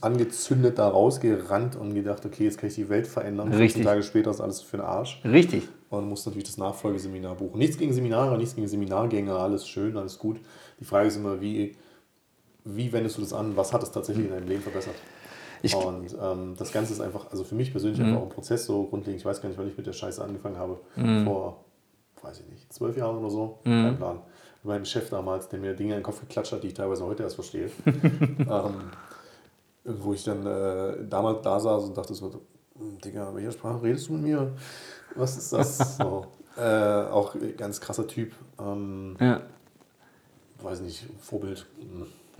angezündet 0.00 0.78
da 0.78 0.88
rausgerannt 0.88 1.76
und 1.76 1.94
gedacht, 1.94 2.24
okay, 2.26 2.44
jetzt 2.44 2.58
kann 2.58 2.68
ich 2.68 2.74
die 2.74 2.88
Welt 2.88 3.06
verändern. 3.06 3.48
Richtig. 3.48 3.82
14 3.82 3.84
Tage 3.84 4.02
später 4.02 4.30
ist 4.30 4.40
alles 4.40 4.60
für 4.62 4.78
den 4.78 4.86
Arsch. 4.86 5.20
richtig. 5.24 5.68
Und 5.90 6.06
muss 6.08 6.26
natürlich 6.26 6.44
das 6.44 6.58
Nachfolgeseminar 6.58 7.34
buchen. 7.36 7.58
Nichts 7.58 7.78
gegen 7.78 7.92
Seminare, 7.94 8.36
nichts 8.36 8.54
gegen 8.54 8.68
Seminargänger, 8.68 9.34
alles 9.36 9.66
schön, 9.66 9.96
alles 9.96 10.18
gut. 10.18 10.38
Die 10.80 10.84
Frage 10.84 11.08
ist 11.08 11.16
immer, 11.16 11.40
wie, 11.40 11.76
wie 12.64 12.92
wendest 12.92 13.16
du 13.16 13.22
das 13.22 13.32
an? 13.32 13.56
Was 13.56 13.72
hat 13.72 13.82
es 13.82 13.90
tatsächlich 13.90 14.26
in 14.26 14.32
deinem 14.32 14.48
Leben 14.48 14.62
verbessert? 14.62 14.94
Ich- 15.62 15.74
Mhm. 15.74 15.82
und 15.82 16.16
ähm, 16.20 16.54
das 16.58 16.72
Ganze 16.72 16.92
ist 16.92 17.00
einfach, 17.00 17.30
also 17.30 17.42
für 17.42 17.54
mich 17.54 17.72
persönlich 17.72 18.00
einfach 18.00 18.18
auch 18.18 18.24
ein 18.24 18.28
Prozess 18.28 18.66
so 18.66 18.84
grundlegend. 18.84 19.20
Ich 19.20 19.24
weiß 19.26 19.40
gar 19.40 19.48
nicht, 19.48 19.58
wann 19.58 19.66
ich 19.68 19.76
mit 19.76 19.86
der 19.86 19.92
Scheiße 19.94 20.22
angefangen 20.22 20.58
habe. 20.58 20.78
Mhm. 20.96 21.24
Vor, 21.24 21.64
weiß 22.22 22.40
ich 22.40 22.48
nicht, 22.48 22.70
zwölf 22.72 22.96
Jahren 22.96 23.16
oder 23.18 23.30
so. 23.30 23.58
Kein 23.64 23.96
Plan. 23.96 24.20
Mein 24.64 24.84
Chef 24.84 25.08
damals, 25.08 25.48
der 25.48 25.58
mir 25.58 25.72
Dinge 25.74 25.94
in 25.94 26.00
den 26.00 26.02
Kopf 26.04 26.20
geklatscht 26.20 26.52
hat, 26.52 26.62
die 26.62 26.66
ich 26.68 26.74
teilweise 26.74 27.04
heute 27.06 27.22
erst 27.22 27.36
verstehe. 27.36 27.70
ähm, 27.86 28.90
wo 29.84 30.12
ich 30.12 30.22
dann 30.24 30.44
äh, 30.46 31.06
damals 31.08 31.40
da 31.42 31.58
saß 31.58 31.84
und 31.84 31.96
dachte 31.96 32.12
so, 32.14 32.30
"Hm, 32.76 32.98
Digga, 33.02 33.34
welcher 33.34 33.52
Sprache 33.52 33.82
redest 33.82 34.08
du 34.08 34.12
mit 34.14 34.22
mir? 34.22 34.52
Was 35.18 35.36
ist 35.36 35.52
das? 35.52 35.96
so. 35.98 36.26
äh, 36.56 36.62
auch 36.62 37.34
ganz 37.56 37.80
krasser 37.80 38.06
Typ. 38.06 38.32
Ähm, 38.60 39.16
Ja. 39.20 39.42
weiß 40.62 40.80
nicht, 40.80 41.04
Vorbild. 41.20 41.66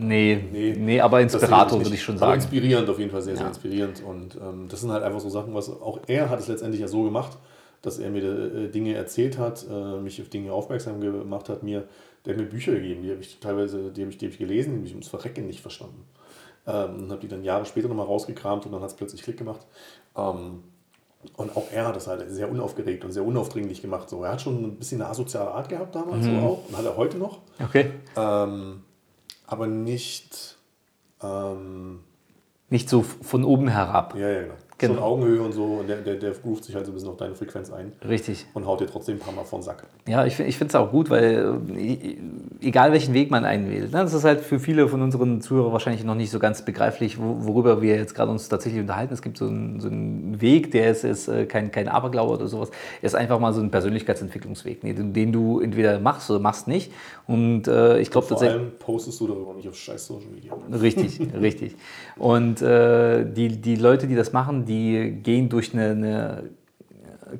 Nee, 0.00 0.44
nee, 0.52 0.74
Nee, 0.78 1.00
aber 1.00 1.20
Inspirator 1.20 1.80
würde 1.82 1.94
ich 1.94 2.02
schon 2.02 2.18
sagen. 2.18 2.34
inspirierend 2.34 2.88
auf 2.88 2.98
jeden 3.00 3.10
Fall, 3.10 3.20
sehr, 3.22 3.34
sehr 3.34 3.44
Ja. 3.44 3.48
inspirierend. 3.48 4.02
Und 4.04 4.36
ähm, 4.36 4.66
das 4.68 4.80
sind 4.80 4.92
halt 4.92 5.02
einfach 5.02 5.20
so 5.20 5.28
Sachen, 5.28 5.54
was 5.54 5.68
auch 5.68 5.98
er 6.06 6.30
hat 6.30 6.38
es 6.38 6.46
letztendlich 6.48 6.80
ja 6.80 6.86
so 6.88 7.02
gemacht, 7.02 7.36
dass 7.82 7.98
er 7.98 8.10
mir 8.10 8.22
äh, 8.24 8.68
Dinge 8.68 8.94
erzählt 8.94 9.38
hat, 9.38 9.66
äh, 9.68 9.98
mich 10.00 10.20
auf 10.22 10.28
Dinge 10.28 10.52
aufmerksam 10.52 11.00
gemacht 11.00 11.48
hat, 11.48 11.62
mir, 11.64 11.84
der 12.24 12.34
hat 12.34 12.40
mir 12.40 12.46
Bücher 12.48 12.72
gegeben, 12.72 13.02
die 13.02 13.10
habe 13.10 13.20
ich 13.20 13.38
teilweise, 13.40 13.90
die 13.90 14.02
habe 14.02 14.10
ich, 14.10 14.18
die 14.18 14.26
hab 14.26 14.32
ich 14.32 14.38
gelesen, 14.38 14.70
die 14.72 14.76
habe 14.78 14.86
ich 14.86 14.92
ums 14.92 15.08
Verrecken 15.08 15.46
nicht 15.46 15.60
verstanden. 15.60 16.04
Ähm, 16.66 16.96
und 17.04 17.10
habe 17.10 17.20
die 17.20 17.28
dann 17.28 17.42
Jahre 17.42 17.64
später 17.64 17.88
nochmal 17.88 18.06
rausgekramt 18.06 18.66
und 18.66 18.72
dann 18.72 18.82
hat 18.82 18.90
es 18.90 18.96
plötzlich 18.96 19.22
Klick 19.22 19.36
gemacht. 19.38 19.66
Ähm, 20.16 20.62
und 21.36 21.56
auch 21.56 21.64
er 21.72 21.86
hat 21.88 21.96
das 21.96 22.06
halt 22.06 22.30
sehr 22.30 22.50
unaufgeregt 22.50 23.04
und 23.04 23.12
sehr 23.12 23.24
unaufdringlich 23.24 23.82
gemacht. 23.82 24.08
So. 24.08 24.22
Er 24.24 24.32
hat 24.32 24.40
schon 24.40 24.62
ein 24.62 24.76
bisschen 24.76 25.00
eine 25.02 25.10
asoziale 25.10 25.50
Art 25.50 25.68
gehabt 25.68 25.94
damals 25.94 26.26
Mhm. 26.26 26.40
so 26.40 26.46
auch 26.46 26.68
und 26.68 26.76
hat 26.76 26.84
er 26.84 26.96
heute 26.96 27.18
noch. 27.18 27.38
Okay. 27.62 27.90
Ähm, 28.16 28.82
aber 29.46 29.66
nicht, 29.66 30.58
ähm, 31.22 32.00
Nicht 32.70 32.88
so 32.88 33.02
von 33.02 33.44
oben 33.44 33.68
herab. 33.68 34.14
ja, 34.14 34.28
ja, 34.28 34.42
genau. 34.42 34.54
Genau. 34.80 34.94
Schon 34.94 35.02
Augenhöhe 35.02 35.42
und 35.42 35.52
so 35.52 35.64
und 35.80 35.88
der, 35.88 35.96
der, 35.96 36.14
der 36.14 36.30
groovt 36.32 36.62
sich 36.64 36.74
halt 36.76 36.86
so 36.86 36.92
ein 36.92 36.94
bisschen 36.94 37.08
auf 37.10 37.16
deine 37.16 37.34
Frequenz 37.34 37.72
ein 37.72 37.92
Richtig. 38.08 38.46
und 38.54 38.64
haut 38.64 38.80
dir 38.80 38.86
trotzdem 38.86 39.16
ein 39.16 39.18
paar 39.18 39.34
Mal 39.34 39.44
von 39.44 39.58
den 39.58 39.64
Sack. 39.64 39.82
Ja, 40.06 40.24
ich, 40.24 40.38
ich 40.38 40.56
finde 40.56 40.68
es 40.70 40.74
auch 40.76 40.90
gut, 40.92 41.10
weil 41.10 41.58
äh, 41.76 42.16
egal 42.60 42.92
welchen 42.92 43.12
Weg 43.12 43.30
man 43.30 43.44
einwählt, 43.44 43.92
ne, 43.92 43.98
das 43.98 44.14
ist 44.14 44.22
halt 44.24 44.40
für 44.40 44.60
viele 44.60 44.86
von 44.88 45.02
unseren 45.02 45.40
Zuhörern 45.40 45.72
wahrscheinlich 45.72 46.04
noch 46.04 46.14
nicht 46.14 46.30
so 46.30 46.38
ganz 46.38 46.64
begreiflich, 46.64 47.18
wo- 47.18 47.38
worüber 47.40 47.82
wir 47.82 47.96
jetzt 47.96 48.14
gerade 48.14 48.30
uns 48.30 48.48
tatsächlich 48.48 48.80
unterhalten. 48.80 49.12
Es 49.14 49.22
gibt 49.22 49.36
so 49.38 49.46
einen, 49.46 49.80
so 49.80 49.88
einen 49.88 50.40
Weg, 50.40 50.70
der 50.70 50.90
ist, 50.92 51.02
ist 51.04 51.26
äh, 51.26 51.46
kein, 51.46 51.72
kein 51.72 51.88
Aberglaube 51.88 52.34
oder 52.34 52.46
sowas, 52.46 52.70
er 53.02 53.06
ist 53.06 53.14
einfach 53.16 53.40
mal 53.40 53.52
so 53.52 53.60
ein 53.60 53.70
Persönlichkeitsentwicklungsweg, 53.72 54.80
den, 54.82 55.32
du 55.32 55.60
entweder 55.60 55.98
machst 55.98 56.30
oder 56.30 56.38
machst 56.40 56.68
nicht. 56.68 56.92
Und 57.26 57.66
äh, 57.68 57.98
ich 57.98 58.10
glaube 58.10 58.26
Vor 58.26 58.36
tatsächlich. 58.38 58.60
allem 58.62 58.72
postest 58.78 59.20
du 59.20 59.26
darüber 59.26 59.54
nicht 59.54 59.68
auf 59.68 59.74
scheiß 59.76 60.06
Social 60.06 60.28
Media. 60.32 60.52
Richtig, 60.72 61.20
richtig. 61.40 61.74
Und 62.16 62.62
äh, 62.62 63.24
die, 63.30 63.60
die 63.60 63.76
Leute, 63.76 64.06
die 64.06 64.14
das 64.14 64.32
machen, 64.32 64.64
die 64.68 65.10
gehen 65.22 65.48
durch 65.48 65.72
eine, 65.74 65.90
eine 65.90 66.42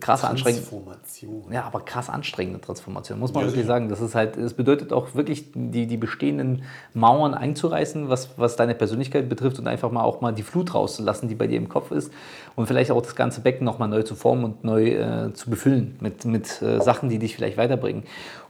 krasse 0.01 0.29
anstrengende. 0.29 0.67
Transformation. 0.67 1.45
Ja, 1.53 1.65
aber 1.65 1.81
krass 1.81 2.11
anstrengende 2.11 2.61
Transformation, 2.61 3.19
muss 3.19 3.33
man 3.33 3.43
Ja, 3.43 3.47
wirklich 3.49 3.63
sicher. 3.63 3.75
sagen. 3.75 3.89
Das 3.89 4.01
ist 4.01 4.15
halt, 4.15 4.37
es 4.37 4.55
bedeutet 4.55 4.93
auch 4.93 5.15
wirklich, 5.15 5.47
die, 5.55 5.87
die 5.87 5.97
bestehenden 5.97 6.63
Mauern 6.95 7.35
einzureißen, 7.35 8.09
was, 8.09 8.31
was 8.37 8.57
deine 8.57 8.75
Persönlichkeit 8.75 9.29
betrifft 9.29 9.59
und 9.59 9.67
einfach 9.67 9.91
mal 9.91 10.03
auch 10.03 10.21
mal 10.21 10.33
die 10.33 10.43
Flut 10.43 10.75
rauszulassen, 10.75 11.29
die 11.29 11.35
bei 11.35 11.47
dir 11.47 11.57
im 11.57 11.69
Kopf 11.69 11.91
ist. 11.91 12.13
Und 12.55 12.67
vielleicht 12.67 12.91
auch 12.91 13.01
das 13.01 13.17
ganze 13.17 13.41
Becken 13.41 13.65
nochmal 13.65 13.89
neu 13.89 14.03
zu 14.03 14.15
formen 14.15 14.45
und 14.45 14.65
neu 14.65 14.89
äh, 14.89 15.33
zu 15.33 15.49
befüllen 15.49 15.97
mit, 16.01 16.25
mit 16.25 16.61
äh, 16.61 16.81
Sachen, 16.81 17.09
die 17.09 17.19
dich 17.19 17.35
vielleicht 17.37 17.57
weiterbringen. 17.57 18.03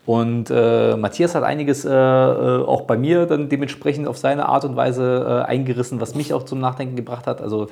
Und 0.08 0.48
äh, 0.48 0.96
Matthias 0.96 1.34
hat 1.34 1.42
einiges 1.42 1.84
äh, 1.84 1.90
äh, 1.90 2.64
auch 2.64 2.86
bei 2.86 2.96
mir 2.96 3.26
dann 3.26 3.50
dementsprechend 3.50 4.08
auf 4.08 4.16
seine 4.16 4.48
Art 4.48 4.64
und 4.64 4.74
Weise 4.74 5.44
äh, 5.44 5.46
eingerissen, 5.46 6.00
was 6.00 6.14
mich 6.14 6.32
auch 6.32 6.44
zum 6.44 6.60
Nachdenken 6.60 6.96
gebracht 6.96 7.26
hat. 7.26 7.42
Also 7.42 7.66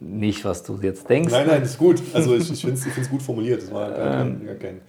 nicht, 0.00 0.46
was 0.46 0.62
du 0.62 0.78
jetzt 0.80 1.10
denkst. 1.10 1.30
Nein, 1.30 1.46
nein, 1.46 1.62
ist 1.62 1.76
gut. 1.76 2.00
Also 2.14 2.34
ich, 2.34 2.50
ich 2.50 2.62
finde 2.62 2.80
es 2.80 3.10
gut 3.10 3.20
formuliert. 3.20 3.62
Es 3.62 3.70
war 3.74 3.90
gar 3.90 3.98
Ähm. 4.22 4.38
kein, 4.38 4.46
gar 4.46 4.54
kein, 4.54 4.80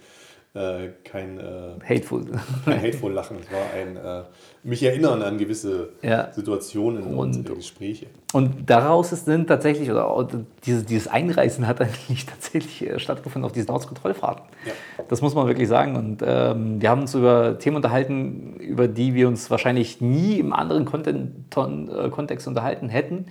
äh, 0.54 0.88
kein, 1.04 1.38
äh, 1.38 1.74
Hateful. 1.88 2.24
kein 2.64 2.80
hateful 2.82 3.12
Lachen. 3.12 3.36
Es 3.40 3.52
war 3.52 3.60
ein 3.74 3.96
äh, 3.96 4.24
mich 4.62 4.82
erinnern 4.82 5.22
an 5.22 5.38
gewisse 5.38 5.90
Ja. 6.02 6.32
Situationen 6.32 7.02
und, 7.04 7.36
Und- 7.36 7.50
äh, 7.50 7.54
Gespräche. 7.54 8.06
Und 8.32 8.68
daraus 8.68 9.12
ist 9.12 9.26
dann 9.28 9.46
tatsächlich, 9.46 9.90
oder 9.90 10.26
dieses, 10.66 10.84
dieses 10.84 11.08
Einreißen 11.08 11.66
hat 11.66 11.80
eigentlich 11.82 12.26
tatsächlich 12.26 12.86
äh, 12.88 12.98
stattgefunden 12.98 13.44
auf 13.46 13.52
diesen 13.52 13.70
Ortskontrollfahrten. 13.70 14.44
Ja. 14.66 14.72
Das 15.08 15.22
muss 15.22 15.34
man 15.34 15.46
wirklich 15.46 15.68
sagen. 15.68 15.96
Und 15.96 16.22
ähm, 16.26 16.80
wir 16.80 16.90
haben 16.90 17.02
uns 17.02 17.14
über 17.14 17.58
Themen 17.58 17.76
unterhalten, 17.76 18.54
über 18.60 18.88
die 18.88 19.14
wir 19.14 19.28
uns 19.28 19.50
wahrscheinlich 19.50 20.00
nie 20.00 20.38
im 20.40 20.52
anderen 20.52 20.84
Content, 20.84 21.50
Kontext 21.54 22.48
unterhalten 22.48 22.88
hätten. 22.88 23.26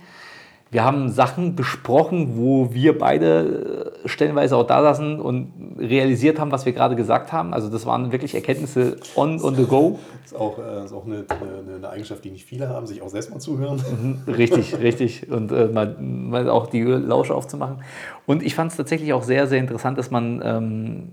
Wir 0.70 0.84
haben 0.84 1.08
Sachen 1.08 1.56
besprochen, 1.56 2.36
wo 2.36 2.74
wir 2.74 2.98
beide 2.98 3.92
äh, 4.04 4.08
stellenweise 4.08 4.56
auch 4.56 4.66
da 4.66 4.82
saßen 4.82 5.18
und 5.18 5.52
realisiert 5.78 6.38
haben, 6.38 6.52
was 6.52 6.66
wir 6.66 6.72
gerade 6.72 6.94
gesagt 6.94 7.32
haben. 7.32 7.54
Also 7.54 7.70
das 7.70 7.86
waren 7.86 8.12
wirklich 8.12 8.34
Erkenntnisse 8.34 8.96
on, 9.16 9.40
on 9.40 9.54
the 9.54 9.64
go. 9.64 9.98
Ist 10.24 10.36
auch, 10.36 10.58
äh, 10.58 10.84
ist 10.84 10.92
auch 10.92 11.06
eine, 11.06 11.24
eine, 11.30 11.76
eine 11.76 11.88
Eigenschaft, 11.88 12.22
die 12.22 12.30
nicht 12.30 12.44
viele 12.44 12.68
haben, 12.68 12.86
sich 12.86 13.00
auch 13.00 13.08
selbst 13.08 13.30
mal 13.30 13.40
zuhören. 13.40 13.82
Richtig, 14.26 14.78
richtig. 14.80 15.30
Und 15.30 15.50
äh, 15.52 15.68
mal, 15.68 15.96
mal 15.98 16.50
auch 16.50 16.66
die 16.66 16.82
Lausche 16.82 17.34
aufzumachen. 17.34 17.82
Und 18.26 18.42
ich 18.42 18.54
fand 18.54 18.70
es 18.70 18.76
tatsächlich 18.76 19.14
auch 19.14 19.22
sehr, 19.22 19.46
sehr 19.46 19.58
interessant, 19.58 19.96
dass 19.96 20.10
man 20.10 20.42
ähm, 20.44 21.12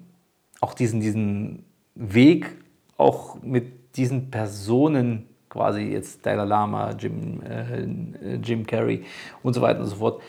auch 0.60 0.74
diesen, 0.74 1.00
diesen 1.00 1.64
Weg 1.96 2.52
auch 2.98 3.42
mit 3.42 3.96
diesen 3.96 4.32
Personen, 4.32 5.28
quasi 5.56 5.82
jetzt 5.84 6.26
Dalai 6.26 6.44
Lama, 6.46 6.92
Jim, 7.00 7.42
äh, 7.42 8.36
Jim 8.44 8.66
Carrey 8.68 9.04
und 9.42 9.54
so 9.54 9.62
weiter 9.62 9.80
und 9.80 9.86
so 9.88 9.96
fort, 9.96 10.22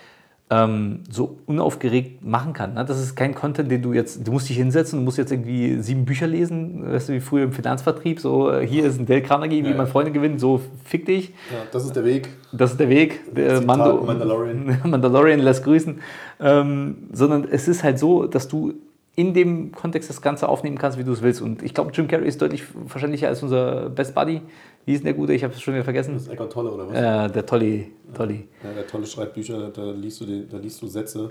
ähm, 0.49 1.01
so 1.11 1.39
unaufgeregt 1.47 2.25
machen 2.25 2.53
kann. 2.53 2.75
Ne? 2.75 2.85
Das 2.85 3.01
ist 3.01 3.17
kein 3.17 3.35
Content, 3.35 3.69
den 3.69 3.83
du 3.83 3.93
jetzt, 3.93 4.25
du 4.25 4.31
musst 4.31 4.49
dich 4.49 4.57
hinsetzen, 4.57 5.01
du 5.01 5.05
musst 5.05 5.19
jetzt 5.19 5.33
irgendwie 5.33 5.81
sieben 5.83 6.05
Bücher 6.05 6.29
lesen, 6.29 6.89
weißt 6.93 7.09
du, 7.09 7.15
wie 7.15 7.21
früher 7.21 7.43
im 7.43 7.53
Finanzvertrieb, 7.53 8.21
so 8.21 8.53
äh, 8.53 8.65
hier 8.65 8.85
ist 8.85 9.01
ein 9.01 9.07
Dale 9.07 9.23
Carnegie, 9.23 9.65
wie 9.65 9.71
Ja. 9.71 9.77
man 9.77 9.89
Freunde 9.89 10.13
gewinnt, 10.13 10.39
so 10.39 10.61
fick 10.85 11.05
dich. 11.07 11.31
Ja, 11.51 11.67
das 11.73 11.85
ist 11.85 11.97
der 11.97 12.05
Weg. 12.05 12.29
Das 12.53 12.71
ist 12.71 12.79
der 12.79 12.89
Weg. 12.89 13.35
Der 13.35 13.59
Zitat 13.61 13.67
Mando, 13.67 14.05
Mandalorian. 14.05 14.79
Mandalorian 14.85 15.41
lässt 15.41 15.65
grüßen. 15.65 15.99
Ähm, 16.39 16.97
sondern 17.13 17.49
es 17.51 17.67
ist 17.67 17.83
halt 17.83 17.99
so, 17.99 18.27
dass 18.29 18.47
du 18.47 18.75
in 19.17 19.33
dem 19.35 19.73
Kontext 19.73 20.11
das 20.11 20.21
Ganze 20.23 20.49
aufnehmen 20.49 20.79
kannst, 20.79 20.97
wie 20.99 21.03
du 21.03 21.11
es 21.11 21.23
willst. 21.23 21.41
Und 21.43 21.63
ich 21.65 21.73
glaube, 21.75 21.91
Jim 21.93 22.07
Carrey 22.07 22.29
ist 22.29 22.41
deutlich 22.41 22.63
verständlicher 22.87 23.27
als 23.29 23.43
unser 23.43 23.89
Best 23.91 24.15
Buddy. 24.15 24.43
Wie 24.87 24.93
ist 24.93 25.01
denn 25.01 25.07
der 25.07 25.15
Gute? 25.15 25.33
Ich 25.35 25.43
habe 25.43 25.53
es 25.53 25.61
schon 25.61 25.75
wieder 25.75 25.83
vergessen. 25.83 26.15
Das 26.15 26.23
ist 26.23 26.29
Eckart 26.29 26.53
Tolle, 26.53 26.71
oder 26.71 26.89
was? 26.89 26.95
Äh, 26.97 27.33
der 27.33 27.45
Tolly. 27.45 27.93
Tolly. 28.15 28.47
Ja, 28.63 28.73
der 28.73 28.87
Tolle 28.87 29.05
schreibt 29.05 29.35
Bücher, 29.35 29.71
da 29.71 29.91
liest 29.91 30.21
du, 30.21 30.25
die, 30.27 30.47
da 30.49 30.59
liest 30.59 30.81
du 30.81 30.87
Sätze, 30.87 31.29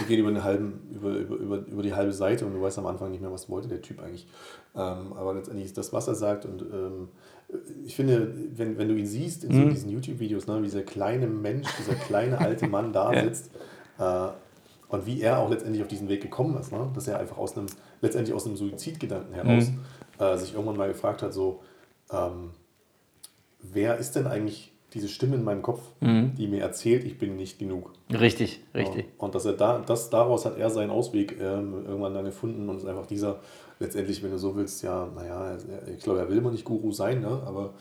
die 0.00 0.04
gehen 0.06 0.26
über, 0.26 0.42
halben, 0.42 0.80
über, 0.92 1.10
über, 1.10 1.36
über, 1.36 1.56
über 1.68 1.82
die 1.84 1.94
halbe 1.94 2.12
Seite 2.12 2.44
und 2.44 2.52
du 2.52 2.60
weißt 2.60 2.78
am 2.80 2.86
Anfang 2.86 3.12
nicht 3.12 3.20
mehr, 3.20 3.30
was 3.30 3.48
wollte 3.48 3.68
der 3.68 3.80
Typ 3.80 4.00
eigentlich. 4.02 4.26
Ähm, 4.74 5.12
aber 5.14 5.34
letztendlich 5.34 5.66
ist 5.66 5.78
das, 5.78 5.92
was 5.92 6.08
er 6.08 6.16
sagt. 6.16 6.46
Und 6.46 6.62
ähm, 6.62 7.08
ich 7.84 7.94
finde, 7.94 8.34
wenn, 8.56 8.76
wenn 8.76 8.88
du 8.88 8.96
ihn 8.96 9.06
siehst 9.06 9.44
in 9.44 9.52
so 9.52 9.60
Mhm. 9.60 9.70
diesen 9.70 9.90
YouTube-Videos, 9.90 10.48
ne, 10.48 10.58
wie 10.58 10.64
dieser 10.64 10.82
kleine 10.82 11.28
Mensch, 11.28 11.68
dieser 11.78 11.94
kleine 11.94 12.38
alte 12.40 12.66
Mann 12.66 12.92
da 12.92 13.12
Ja. 13.14 13.22
sitzt 13.22 13.52
äh, 14.00 14.28
und 14.88 15.06
wie 15.06 15.20
er 15.20 15.38
auch 15.38 15.48
letztendlich 15.48 15.80
auf 15.80 15.88
diesen 15.88 16.08
Weg 16.08 16.22
gekommen 16.22 16.56
ist, 16.58 16.72
ne, 16.72 16.90
dass 16.92 17.06
er 17.06 17.20
einfach 17.20 17.38
aus 17.38 17.56
einem, 17.56 17.66
letztendlich 18.00 18.34
aus 18.34 18.46
einem 18.46 18.56
Suizidgedanken 18.56 19.32
heraus 19.32 19.70
Mhm. 19.70 20.24
äh, 20.24 20.36
sich 20.36 20.54
irgendwann 20.54 20.76
mal 20.76 20.88
gefragt 20.88 21.22
hat, 21.22 21.32
so, 21.32 21.60
ähm, 22.10 22.50
wer 23.60 23.96
ist 23.98 24.16
denn 24.16 24.26
eigentlich 24.26 24.72
diese 24.94 25.08
Stimme 25.08 25.36
in 25.36 25.44
meinem 25.44 25.62
Kopf, 25.62 25.80
Mhm. 26.00 26.34
die 26.36 26.46
mir 26.46 26.62
erzählt, 26.62 27.04
ich 27.04 27.18
bin 27.18 27.36
nicht 27.36 27.58
genug. 27.58 27.92
Richtig, 28.10 28.62
richtig. 28.74 29.06
Und 29.18 29.34
dass 29.34 29.44
er 29.44 29.52
da, 29.52 29.82
das, 29.84 30.10
daraus 30.10 30.46
hat 30.46 30.56
er 30.58 30.70
seinen 30.70 30.90
Ausweg 30.90 31.36
ähm, 31.40 31.84
irgendwann 31.86 32.14
dann 32.14 32.24
gefunden 32.24 32.68
und 32.68 32.78
ist 32.78 32.86
einfach 32.86 33.06
dieser, 33.06 33.40
letztendlich, 33.78 34.22
wenn 34.22 34.30
du 34.30 34.38
so 34.38 34.56
willst, 34.56 34.82
ja, 34.82 35.08
naja, 35.14 35.58
ich 35.94 36.02
glaube, 36.02 36.20
er 36.20 36.28
will 36.30 36.38
immer 36.38 36.50
nicht 36.50 36.64
Guru 36.64 36.92
sein, 36.92 37.20
ne? 37.20 37.42
aber 37.44 37.74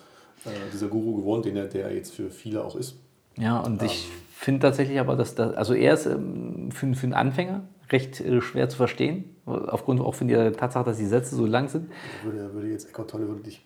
äh, 0.45 0.49
dieser 0.73 0.87
Guru 0.87 1.15
geworden, 1.15 1.43
den 1.43 1.55
er, 1.55 1.65
der 1.67 1.85
er 1.85 1.95
jetzt 1.95 2.13
für 2.13 2.29
viele 2.29 2.63
auch 2.65 2.75
ist. 2.75 2.97
Ja, 3.37 3.59
und 3.59 3.81
ich 3.83 4.07
finde 4.31 4.61
tatsächlich 4.61 4.99
aber, 4.99 5.15
dass 5.15 5.35
das, 5.35 5.53
also 5.55 5.73
er 5.73 5.93
ist 5.93 6.07
ähm, 6.07 6.69
für, 6.71 6.93
für 6.95 7.03
einen 7.03 7.13
Anfänger 7.13 7.67
recht 7.91 8.19
äh, 8.19 8.41
schwer 8.41 8.67
zu 8.67 8.77
verstehen, 8.77 9.35
aufgrund 9.45 10.01
auch 10.01 10.15
von 10.15 10.27
der 10.27 10.51
Tatsache, 10.53 10.85
dass 10.85 10.97
die 10.97 11.05
Sätze 11.05 11.35
so 11.35 11.45
lang 11.45 11.69
sind. 11.69 11.89
Würde, 12.23 12.53
würde 12.53 12.69
jetzt 12.69 12.89
Eckhart 12.89 13.09
Tolle 13.11 13.27
würde 13.27 13.43
dich 13.43 13.63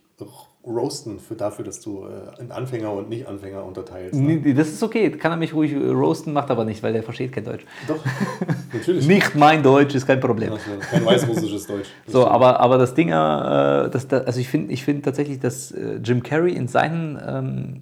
roasten 0.65 1.19
für 1.19 1.35
dafür, 1.35 1.63
dass 1.65 1.79
du 1.81 2.05
äh, 2.05 2.41
in 2.41 2.51
Anfänger 2.51 2.91
und 2.91 3.09
Nicht-Anfänger 3.09 3.63
unterteilst. 3.63 4.13
Ne? 4.15 4.35
Nee, 4.43 4.53
Das 4.53 4.67
ist 4.69 4.83
okay, 4.83 5.09
kann 5.11 5.31
er 5.31 5.37
mich 5.37 5.53
ruhig 5.53 5.71
äh, 5.73 5.77
roasten, 5.89 6.33
macht 6.33 6.51
aber 6.51 6.65
nicht, 6.65 6.83
weil 6.83 6.93
der 6.93 7.03
versteht 7.03 7.31
kein 7.31 7.45
Deutsch. 7.45 7.65
Doch, 7.87 7.97
natürlich. 8.73 9.07
Nicht 9.07 9.35
mein 9.35 9.63
Deutsch 9.63 9.95
ist 9.95 10.05
kein 10.05 10.19
Problem. 10.19 10.51
Also, 10.53 10.65
kein 10.91 11.05
weißrussisches 11.05 11.65
Deutsch. 11.67 11.87
Das 12.05 12.13
So, 12.13 12.21
stimmt. 12.21 12.33
aber, 12.35 12.59
aber 12.59 12.77
das 12.77 12.93
Ding, 12.93 13.07
äh, 13.09 13.11
das, 13.11 14.07
das, 14.07 14.25
also 14.25 14.39
ich 14.39 14.49
finde 14.49 14.73
ich 14.73 14.83
find 14.83 15.03
tatsächlich, 15.05 15.39
dass 15.39 15.71
äh, 15.71 15.95
Jim 16.03 16.21
Carrey 16.23 16.53
in 16.53 16.67
seinen, 16.67 17.17
ähm, 17.25 17.81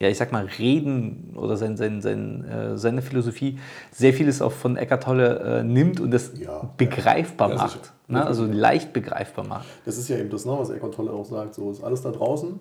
ja, 0.00 0.08
ich 0.08 0.16
sag 0.16 0.32
mal, 0.32 0.46
Reden 0.58 1.34
oder 1.36 1.58
sein, 1.58 1.76
sein, 1.76 2.00
sein, 2.00 2.44
äh, 2.44 2.78
seine 2.78 3.02
Philosophie 3.02 3.58
sehr 3.92 4.14
vieles 4.14 4.40
auch 4.40 4.52
von 4.52 4.76
Eckart 4.78 5.02
Tolle 5.02 5.60
äh, 5.60 5.62
nimmt 5.62 6.00
und 6.00 6.10
das 6.10 6.32
Ja, 6.38 6.70
begreifbar 6.78 7.50
ja, 7.50 7.56
macht. 7.56 7.72
sicher. 7.84 7.94
Ne? 8.08 8.24
Also 8.24 8.46
leicht 8.46 8.94
begreifbar 8.94 9.46
macht. 9.46 9.66
Das 9.84 9.98
ist 9.98 10.08
ja 10.08 10.16
eben 10.16 10.30
das, 10.30 10.46
ne, 10.46 10.52
was 10.58 10.70
Eckhart 10.70 10.94
Tolle 10.94 11.12
auch 11.12 11.26
sagt. 11.26 11.54
So 11.54 11.70
ist 11.70 11.84
alles 11.84 12.00
da 12.00 12.10
draußen. 12.10 12.58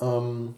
Ähm, 0.00 0.54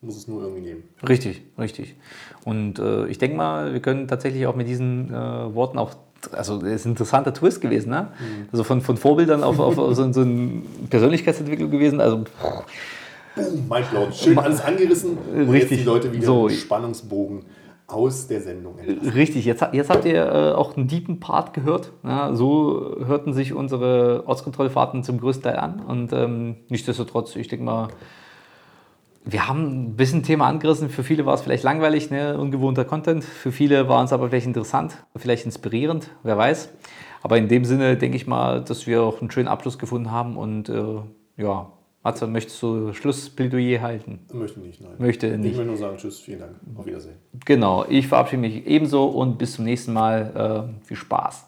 muss 0.00 0.16
es 0.16 0.28
nur 0.28 0.42
irgendwie 0.42 0.62
nehmen. 0.62 0.84
Richtig, 1.06 1.42
richtig. 1.58 1.96
Und 2.44 2.78
äh, 2.78 3.06
ich 3.08 3.18
denke 3.18 3.36
mal, 3.36 3.72
wir 3.72 3.80
können 3.80 4.06
tatsächlich 4.08 4.46
auch 4.46 4.54
mit 4.56 4.68
diesen 4.68 5.10
äh, 5.12 5.54
Worten 5.54 5.78
auch, 5.78 5.94
also 6.30 6.58
es 6.64 6.72
ist 6.80 6.84
ein 6.86 6.90
interessanter 6.90 7.34
Twist 7.34 7.60
gewesen, 7.60 7.90
ne? 7.90 8.08
Mhm. 8.18 8.48
Also 8.52 8.62
von, 8.64 8.80
von 8.80 8.96
Vorbildern 8.96 9.42
auf, 9.42 9.58
auf, 9.58 9.78
auf 9.78 9.94
so, 9.94 10.12
so 10.12 10.20
eine 10.22 10.62
Persönlichkeitsentwicklung 10.90 11.70
gewesen. 11.70 12.00
Also 12.00 12.24
Boom, 13.34 13.68
Mindblown. 13.68 14.12
Schön 14.12 14.38
alles 14.38 14.60
angerissen. 14.62 15.16
Und 15.16 15.38
jetzt 15.40 15.50
Richtig. 15.50 15.78
die 15.78 15.84
Leute 15.84 16.12
wieder 16.12 16.26
So. 16.26 16.48
im 16.48 16.54
Spannungsbogen 16.54 17.44
aus 17.86 18.26
der 18.26 18.40
Sendung. 18.40 18.78
entlassen. 18.78 19.12
Richtig, 19.12 19.44
jetzt, 19.44 19.64
jetzt 19.72 19.90
habt 19.90 20.04
ihr 20.04 20.24
äh, 20.24 20.52
auch 20.52 20.76
einen 20.76 20.88
deepen 20.88 21.20
Part 21.20 21.52
gehört. 21.54 21.92
Ja, 22.04 22.34
so 22.34 22.96
hörten 23.04 23.32
sich 23.32 23.52
unsere 23.52 24.24
Ortskontrollfahrten 24.26 25.02
zum 25.04 25.20
größten 25.20 25.44
Teil 25.44 25.56
an. 25.56 25.80
Und 25.80 26.12
ähm, 26.12 26.56
nichtsdestotrotz, 26.68 27.36
ich 27.36 27.48
denke 27.48 27.64
mal, 27.64 27.88
wir 29.24 29.46
haben 29.46 29.84
ein 29.90 29.96
bisschen 29.96 30.22
Thema 30.22 30.46
angerissen. 30.48 30.88
Für 30.88 31.04
viele 31.04 31.26
war 31.26 31.34
es 31.34 31.42
vielleicht 31.42 31.62
langweilig, 31.64 32.10
ne? 32.10 32.38
ungewohnter 32.38 32.84
Content. 32.84 33.22
Für 33.24 33.52
viele 33.52 33.88
war 33.88 34.02
es 34.04 34.12
aber 34.12 34.28
vielleicht 34.28 34.46
interessant, 34.46 34.96
vielleicht 35.16 35.44
inspirierend, 35.44 36.10
wer 36.22 36.36
weiß. 36.36 36.70
Aber 37.22 37.38
in 37.38 37.46
dem 37.46 37.64
Sinne 37.64 37.96
denke 37.96 38.16
ich 38.16 38.26
mal, 38.26 38.62
dass 38.64 38.86
wir 38.86 39.02
auch 39.02 39.20
einen 39.20 39.30
schönen 39.30 39.46
Abschluss 39.48 39.78
gefunden 39.78 40.10
haben. 40.10 40.36
Und 40.36 40.68
äh, 40.70 40.82
ja, 41.36 41.70
Matze, 42.04 42.26
möchtest 42.26 42.60
du 42.62 42.92
Schlussplädoyer 42.92 43.80
halten? 43.80 44.20
Möchte 44.32 44.58
nicht, 44.60 44.80
nein. 44.80 44.92
Möchte 44.98 45.28
Ich 45.28 45.36
nicht. 45.38 45.56
will 45.56 45.66
nur 45.66 45.76
sagen, 45.76 45.96
tschüss, 45.98 46.18
vielen 46.18 46.40
Dank. 46.40 46.56
Auf 46.74 46.84
Wiedersehen. 46.86 47.14
Genau, 47.44 47.84
ich 47.88 48.08
verabschiede 48.08 48.40
mich 48.40 48.66
ebenso 48.66 49.06
und 49.06 49.38
bis 49.38 49.54
zum 49.54 49.64
nächsten 49.64 49.92
Mal. 49.92 50.72
Äh, 50.82 50.84
viel 50.86 50.96
Spaß. 50.96 51.46